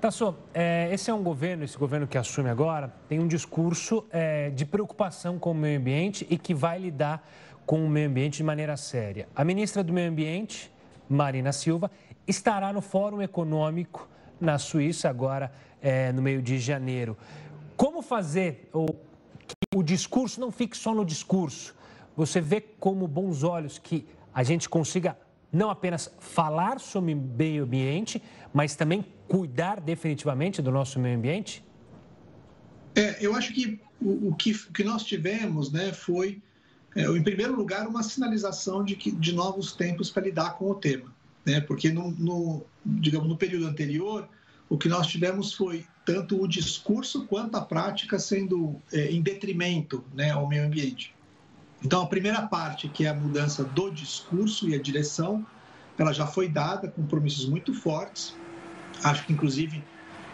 [0.00, 4.50] Tasso, é, esse é um governo, esse governo que assume agora, tem um discurso é,
[4.50, 7.26] de preocupação com o meio ambiente e que vai lidar
[7.64, 9.26] com o meio ambiente de maneira séria.
[9.34, 10.70] A ministra do Meio Ambiente,
[11.08, 11.90] Marina Silva,
[12.26, 14.08] estará no Fórum Econômico
[14.40, 15.50] na Suíça agora
[15.80, 17.16] é, no meio de janeiro.
[17.76, 18.94] Como fazer ou
[19.74, 21.74] o discurso não fique só no discurso.
[22.16, 25.16] Você vê como bons olhos que a gente consiga
[25.52, 31.64] não apenas falar sobre meio ambiente, mas também cuidar definitivamente do nosso meio ambiente?
[32.94, 36.42] É, eu acho que o, o que, que nós tivemos né, foi,
[36.94, 40.74] é, em primeiro lugar, uma sinalização de, que, de novos tempos para lidar com o
[40.74, 41.14] tema.
[41.44, 41.60] Né?
[41.60, 44.28] Porque, no, no, digamos, no período anterior,
[44.68, 50.04] o que nós tivemos foi tanto o discurso quanto a prática sendo é, em detrimento
[50.14, 51.12] né, ao meio ambiente.
[51.84, 55.44] Então, a primeira parte, que é a mudança do discurso e a direção,
[55.98, 58.34] ela já foi dada, com compromissos muito fortes.
[59.02, 59.82] Acho que, inclusive,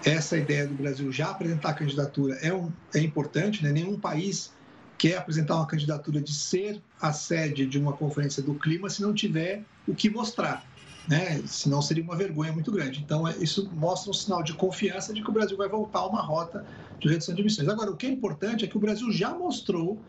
[0.05, 3.73] essa ideia do Brasil já apresentar a candidatura é, um, é importante, né?
[3.73, 4.53] nenhum país
[4.99, 9.15] quer apresentar uma candidatura de ser a sede de uma conferência do clima se não
[9.15, 10.65] tiver o que mostrar
[11.09, 11.43] né?
[11.47, 13.01] Senão seria uma vergonha muito grande.
[13.01, 16.07] Então, é, isso mostra um sinal de confiança de que o Brasil vai voltar a
[16.07, 16.65] uma rota
[17.01, 17.69] de redução de emissões.
[17.69, 20.01] Agora, o que é importante é que o Brasil já mostrou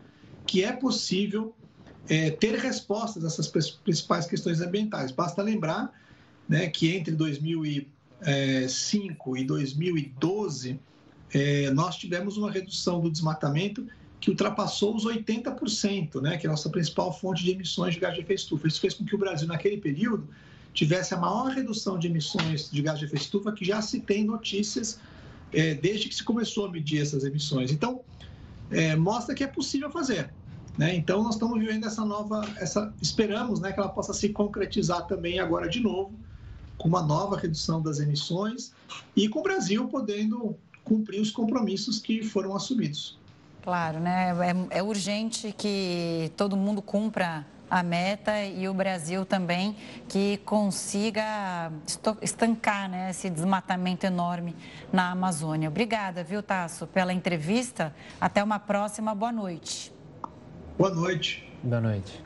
[0.46, 1.54] que é possível
[2.08, 5.10] é, ter respostas a essas principais questões ambientais.
[5.10, 5.92] Basta lembrar
[6.48, 10.78] né, que entre 2005 e 2012
[11.32, 13.86] é, nós tivemos uma redução do desmatamento
[14.20, 18.14] que ultrapassou os 80%, né, que é a nossa principal fonte de emissões de gás
[18.14, 18.68] de efeito estufa.
[18.68, 20.28] Isso fez com que o Brasil, naquele período,
[20.74, 24.24] tivesse a maior redução de emissões de gás de efeito estufa que já se tem
[24.24, 24.98] notícias
[25.52, 27.70] é, desde que se começou a medir essas emissões.
[27.70, 28.00] Então,
[28.70, 30.30] é, mostra que é possível fazer.
[30.76, 30.96] Né?
[30.96, 35.38] Então, nós estamos vivendo essa nova, essa, esperamos né, que ela possa se concretizar também
[35.38, 36.12] agora de novo,
[36.76, 38.72] com uma nova redução das emissões
[39.14, 43.16] e com o Brasil podendo cumprir os compromissos que foram assumidos.
[43.62, 44.32] Claro, né?
[44.70, 49.76] É, é urgente que todo mundo cumpra a meta e o Brasil também
[50.08, 51.72] que consiga
[52.22, 54.54] estancar né, esse desmatamento enorme
[54.92, 55.68] na Amazônia.
[55.68, 57.92] Obrigada, viu, Tasso, pela entrevista.
[58.20, 59.12] Até uma próxima.
[59.12, 59.92] Boa noite.
[60.78, 61.52] Boa noite.
[61.64, 62.22] Boa noite.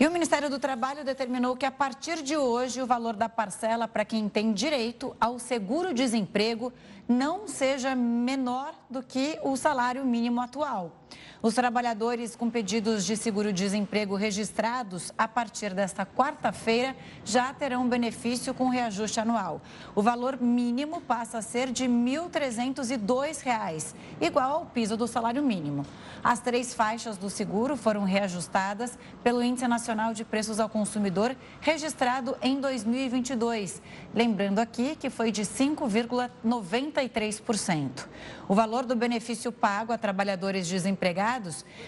[0.00, 3.86] E o Ministério do Trabalho determinou que, a partir de hoje, o valor da parcela
[3.86, 6.72] para quem tem direito ao seguro-desemprego
[7.08, 11.03] não seja menor do que o salário mínimo atual.
[11.44, 18.70] Os trabalhadores com pedidos de seguro-desemprego registrados a partir desta quarta-feira já terão benefício com
[18.70, 19.60] reajuste anual.
[19.94, 25.84] O valor mínimo passa a ser de R$ 1.302, igual ao piso do salário mínimo.
[26.22, 32.38] As três faixas do seguro foram reajustadas pelo Índice Nacional de Preços ao Consumidor, registrado
[32.40, 33.82] em 2022.
[34.14, 38.06] Lembrando aqui que foi de 5,93%.
[38.48, 41.33] O valor do benefício pago a trabalhadores desempregados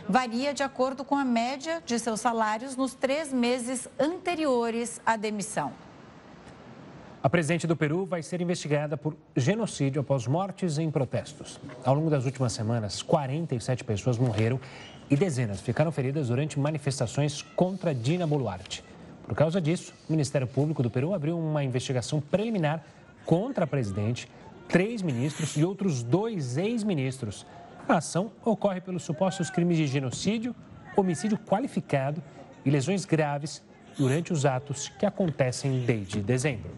[0.08, 5.72] varia de acordo com a média de seus salários nos três meses anteriores à demissão.
[7.22, 11.58] A presidente do Peru vai ser investigada por genocídio após mortes em protestos.
[11.84, 14.60] Ao longo das últimas semanas, 47 pessoas morreram
[15.10, 18.84] e dezenas ficaram feridas durante manifestações contra Dina Boluarte.
[19.26, 22.84] Por causa disso, o Ministério Público do Peru abriu uma investigação preliminar
[23.24, 24.28] contra a presidente
[24.68, 27.44] três ministros e outros dois ex-ministros.
[27.88, 30.54] A ação ocorre pelos supostos crimes de genocídio,
[30.96, 32.22] homicídio qualificado
[32.64, 33.62] e lesões graves
[33.96, 36.74] durante os atos que acontecem desde dezembro.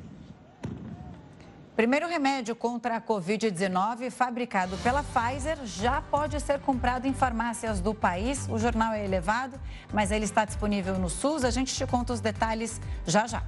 [1.74, 7.94] Primeiro remédio contra a Covid-19, fabricado pela Pfizer, já pode ser comprado em farmácias do
[7.94, 8.48] país.
[8.50, 9.58] O jornal é elevado,
[9.92, 11.44] mas ele está disponível no SUS.
[11.44, 13.44] A gente te conta os detalhes já já.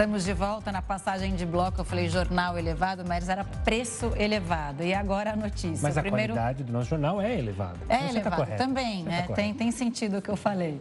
[0.00, 1.82] Estamos de volta na passagem de bloco.
[1.82, 4.82] Eu falei jornal elevado, mas era preço elevado.
[4.82, 5.78] E agora a notícia.
[5.82, 6.32] Mas a Primeiro...
[6.32, 7.76] qualidade do nosso jornal é elevada.
[7.86, 9.26] É então, tá elevado tá também, né?
[9.28, 10.80] Tá tem, tem sentido o que eu falei.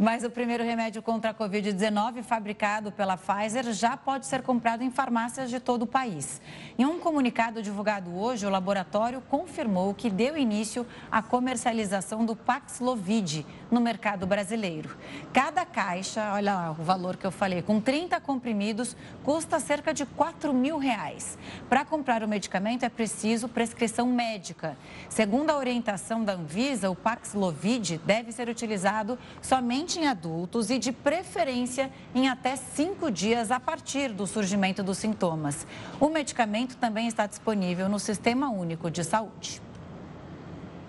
[0.00, 4.92] Mas o primeiro remédio contra a Covid-19, fabricado pela Pfizer, já pode ser comprado em
[4.92, 6.40] farmácias de todo o país.
[6.78, 13.44] Em um comunicado divulgado hoje, o laboratório confirmou que deu início à comercialização do Paxlovid
[13.72, 14.96] no mercado brasileiro.
[15.32, 20.06] Cada caixa, olha lá o valor que eu falei, com 30 comprimidos, custa cerca de
[20.06, 21.36] 4 mil reais.
[21.68, 24.76] Para comprar o medicamento é preciso prescrição médica.
[25.08, 30.90] Segundo a orientação da Anvisa, o Paxlovid deve ser utilizado somente em adultos e, de
[30.90, 35.64] preferência, em até cinco dias a partir do surgimento dos sintomas.
[36.00, 39.62] O medicamento também está disponível no Sistema Único de Saúde.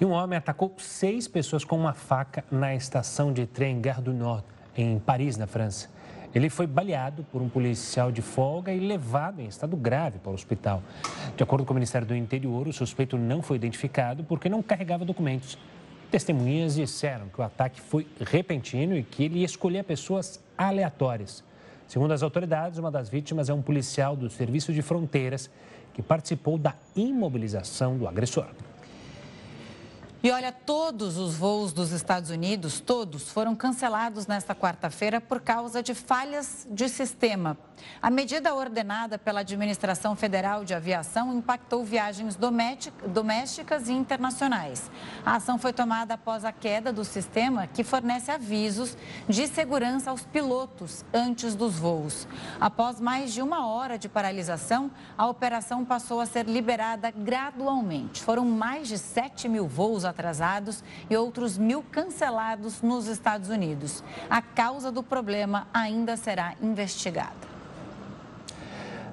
[0.01, 4.13] E um homem atacou seis pessoas com uma faca na estação de trem Gare du
[4.13, 4.45] Nord,
[4.75, 5.89] em Paris, na França.
[6.33, 10.33] Ele foi baleado por um policial de folga e levado em estado grave para o
[10.33, 10.81] hospital.
[11.35, 15.03] De acordo com o Ministério do Interior, o suspeito não foi identificado porque não carregava
[15.03, 15.57] documentos.
[16.11, 21.43] Testemunhas disseram que o ataque foi repentino e que ele escolhia pessoas aleatórias.
[21.87, 25.51] Segundo as autoridades, uma das vítimas é um policial do Serviço de Fronteiras
[25.93, 28.47] que participou da imobilização do agressor.
[30.21, 35.81] E olha, todos os voos dos Estados Unidos, todos, foram cancelados nesta quarta-feira por causa
[35.81, 37.57] de falhas de sistema.
[38.01, 44.91] A medida ordenada pela Administração Federal de Aviação impactou viagens domésticas e internacionais.
[45.25, 48.97] A ação foi tomada após a queda do sistema que fornece avisos
[49.29, 52.27] de segurança aos pilotos antes dos voos.
[52.59, 58.21] Após mais de uma hora de paralisação, a operação passou a ser liberada gradualmente.
[58.21, 64.03] Foram mais de 7 mil voos atrasados e outros mil cancelados nos Estados Unidos.
[64.29, 67.49] A causa do problema ainda será investigada.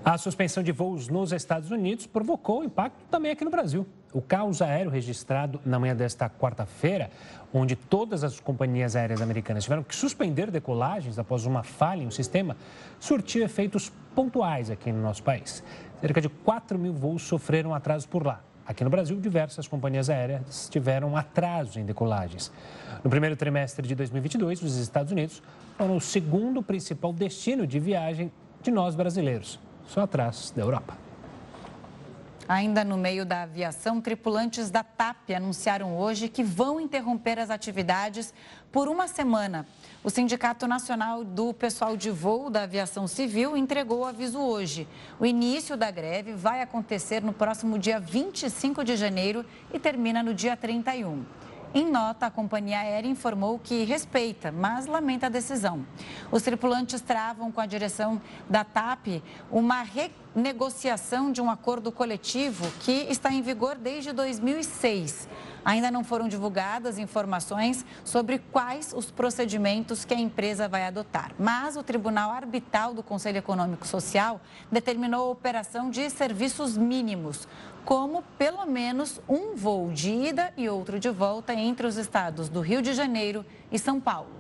[0.04, 3.84] A suspensão de voos nos Estados Unidos provocou impacto também aqui no Brasil.
[4.12, 7.10] O caos aéreo registrado na manhã desta quarta-feira,
[7.52, 12.10] onde todas as companhias aéreas americanas tiveram que suspender decolagens após uma falha em um
[12.12, 12.56] sistema,
[13.00, 15.60] surtiu efeitos pontuais aqui no nosso país.
[16.00, 18.40] Cerca de 4 mil voos sofreram atrasos por lá.
[18.66, 22.50] Aqui no Brasil, diversas companhias aéreas tiveram atrasos em decolagens.
[23.04, 25.40] No primeiro trimestre de 2022, os Estados Unidos
[25.78, 31.05] foram o segundo principal destino de viagem de nós brasileiros, só atrás da Europa.
[32.48, 38.32] Ainda no meio da aviação, tripulantes da TAP anunciaram hoje que vão interromper as atividades
[38.70, 39.66] por uma semana.
[40.04, 44.86] O Sindicato Nacional do Pessoal de Voo da Aviação Civil entregou o aviso hoje.
[45.18, 49.44] O início da greve vai acontecer no próximo dia 25 de janeiro
[49.74, 51.24] e termina no dia 31.
[51.74, 55.84] Em nota, a companhia aérea informou que respeita, mas lamenta a decisão.
[56.30, 58.18] Os tripulantes travam com a direção
[58.48, 59.20] da TAP
[59.50, 59.82] uma
[60.36, 65.26] renegociação de um acordo coletivo que está em vigor desde 2006.
[65.64, 71.32] Ainda não foram divulgadas informações sobre quais os procedimentos que a empresa vai adotar.
[71.38, 74.38] Mas o Tribunal Arbitral do Conselho Econômico Social
[74.70, 77.48] determinou a operação de serviços mínimos,
[77.82, 82.60] como pelo menos um voo de ida e outro de volta entre os estados do
[82.60, 84.35] Rio de Janeiro e São Paulo.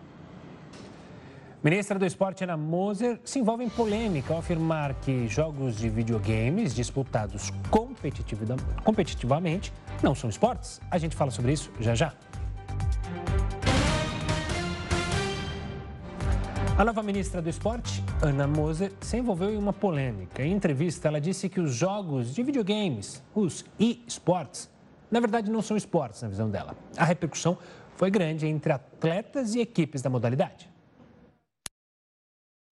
[1.66, 6.72] Ministra do Esporte Ana Moser se envolve em polêmica ao afirmar que jogos de videogames
[6.72, 7.52] disputados
[8.84, 10.80] competitivamente não são esportes.
[10.88, 12.14] A gente fala sobre isso já já.
[16.78, 20.44] A nova ministra do Esporte, Ana Moser, se envolveu em uma polêmica.
[20.44, 24.70] Em entrevista, ela disse que os jogos de videogames, os e-sports,
[25.10, 26.76] na verdade não são esportes na visão dela.
[26.96, 27.58] A repercussão
[27.96, 30.75] foi grande entre atletas e equipes da modalidade.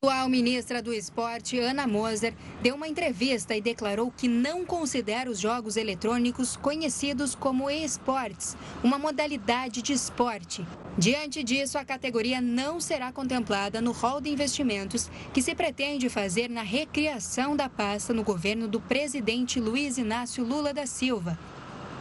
[0.09, 5.39] A ministra do Esporte, Ana Moser, deu uma entrevista e declarou que não considera os
[5.39, 10.67] jogos eletrônicos conhecidos como esportes uma modalidade de esporte.
[10.97, 16.49] Diante disso, a categoria não será contemplada no rol de investimentos que se pretende fazer
[16.49, 21.39] na recriação da pasta no governo do presidente Luiz Inácio Lula da Silva.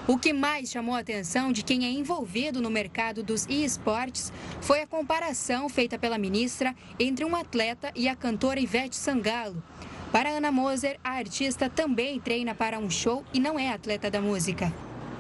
[0.06, 4.82] O que mais chamou a atenção de quem é envolvido no mercado dos esportes foi
[4.82, 9.64] a comparação feita pela ministra entre um atleta e a cantora Ivete Sangalo.
[10.12, 14.22] Para Ana Moser, a artista também treina para um show e não é atleta da
[14.22, 14.74] música.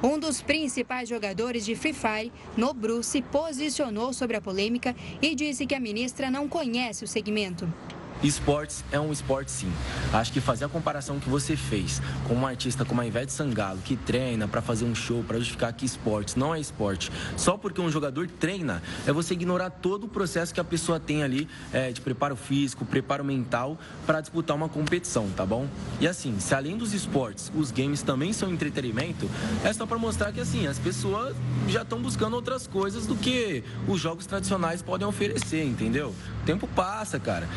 [0.03, 5.65] Um dos principais jogadores de Free Fire, Nobru, se posicionou sobre a polêmica e disse
[5.65, 7.71] que a ministra não conhece o segmento.
[8.23, 9.71] Esportes é um esporte sim.
[10.13, 13.79] Acho que fazer a comparação que você fez com uma artista como a Ivete Sangalo,
[13.83, 17.81] que treina para fazer um show, para justificar que esportes não é esporte, só porque
[17.81, 21.91] um jogador treina, é você ignorar todo o processo que a pessoa tem ali é,
[21.91, 25.67] de preparo físico, preparo mental para disputar uma competição, tá bom?
[25.99, 29.29] E assim, se além dos esportes, os games também são entretenimento,
[29.65, 31.35] é só para mostrar que assim, as pessoas
[31.67, 36.15] já estão buscando outras coisas do que os jogos tradicionais podem oferecer, entendeu?
[36.41, 37.47] O tempo passa, cara.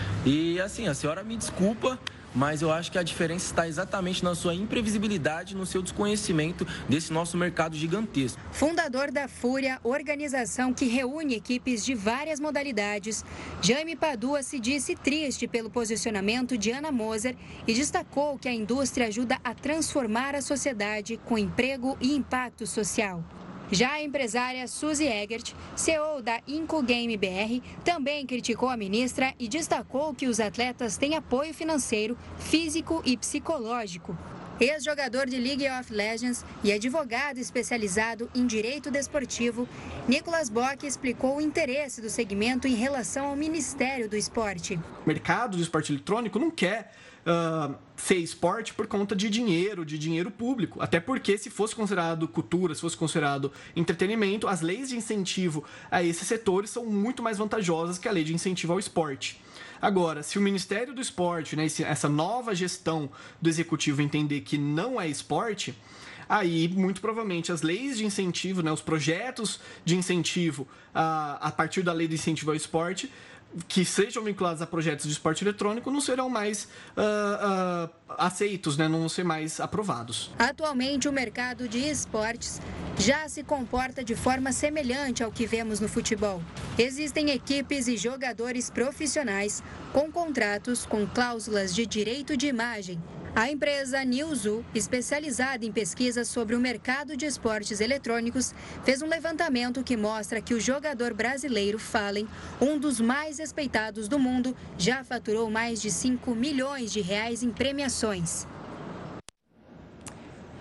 [0.57, 2.01] E assim, a senhora me desculpa,
[2.35, 7.13] mas eu acho que a diferença está exatamente na sua imprevisibilidade, no seu desconhecimento desse
[7.13, 8.41] nosso mercado gigantesco.
[8.53, 13.23] Fundador da Fúria, organização que reúne equipes de várias modalidades,
[13.61, 17.37] Jaime Padua se disse triste pelo posicionamento de Ana Moser
[17.67, 23.23] e destacou que a indústria ajuda a transformar a sociedade com emprego e impacto social.
[23.71, 29.49] Já a empresária Suzy Egert, CEO da Inco Game BR, também criticou a ministra e
[29.49, 34.17] destacou que os atletas têm apoio financeiro, físico e psicológico.
[34.59, 39.69] Ex-jogador de League of Legends e advogado especializado em direito desportivo,
[40.09, 44.81] Nicolas Bock explicou o interesse do segmento em relação ao Ministério do Esporte.
[45.05, 46.93] O mercado do esporte eletrônico não quer
[47.27, 50.81] uh, ser esporte por conta de dinheiro, de dinheiro público.
[50.81, 56.03] Até porque, se fosse considerado cultura, se fosse considerado entretenimento, as leis de incentivo a
[56.03, 59.41] esses setores são muito mais vantajosas que a lei de incentivo ao esporte.
[59.81, 63.11] Agora, se o Ministério do Esporte, né, essa nova gestão
[63.43, 65.77] do executivo entender que não é esporte,
[66.29, 71.83] aí muito provavelmente as leis de incentivo, né, os projetos de incentivo a, a partir
[71.83, 73.11] da lei de incentivo ao esporte
[73.69, 76.65] que sejam vinculados a projetos de esporte eletrônico não serão mais
[76.97, 78.89] uh, uh, aceitos, né?
[78.89, 80.31] não vão ser mais aprovados.
[80.39, 82.61] Atualmente, o mercado de esportes
[82.99, 86.43] já se comporta de forma semelhante ao que vemos no futebol.
[86.79, 93.01] Existem equipes e jogadores profissionais com contratos com cláusulas de direito de imagem
[93.37, 99.84] a empresa Newzoo, especializada em pesquisas sobre o mercado de esportes eletrônicos, fez um levantamento
[99.84, 102.26] que mostra que o jogador brasileiro Fallen,
[102.59, 107.51] um dos mais respeitados do mundo, já faturou mais de 5 milhões de reais em
[107.51, 108.47] premiações.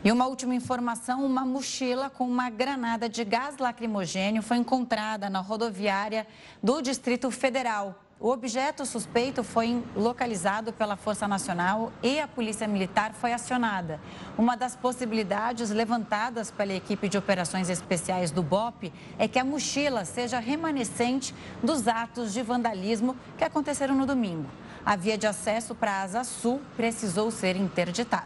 [0.03, 5.39] E uma última informação: uma mochila com uma granada de gás lacrimogênio foi encontrada na
[5.39, 6.27] rodoviária
[6.61, 8.04] do Distrito Federal.
[8.25, 13.99] O objeto suspeito foi localizado pela Força Nacional e a Polícia Militar foi acionada.
[14.35, 20.05] Uma das possibilidades levantadas pela equipe de operações especiais do BOP é que a mochila
[20.05, 24.49] seja remanescente dos atos de vandalismo que aconteceram no domingo.
[24.83, 28.25] A via de acesso para a Asa Sul precisou ser interditada.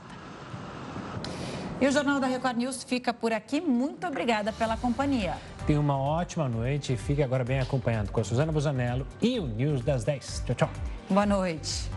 [1.81, 3.59] E o Jornal da Record News fica por aqui.
[3.59, 5.35] Muito obrigada pela companhia.
[5.69, 9.45] Tenha uma ótima noite e fique agora bem acompanhado com a Suzana Busanello e o
[9.45, 10.45] News das 10.
[10.47, 10.69] Tchau, tchau.
[11.07, 11.87] Boa noite.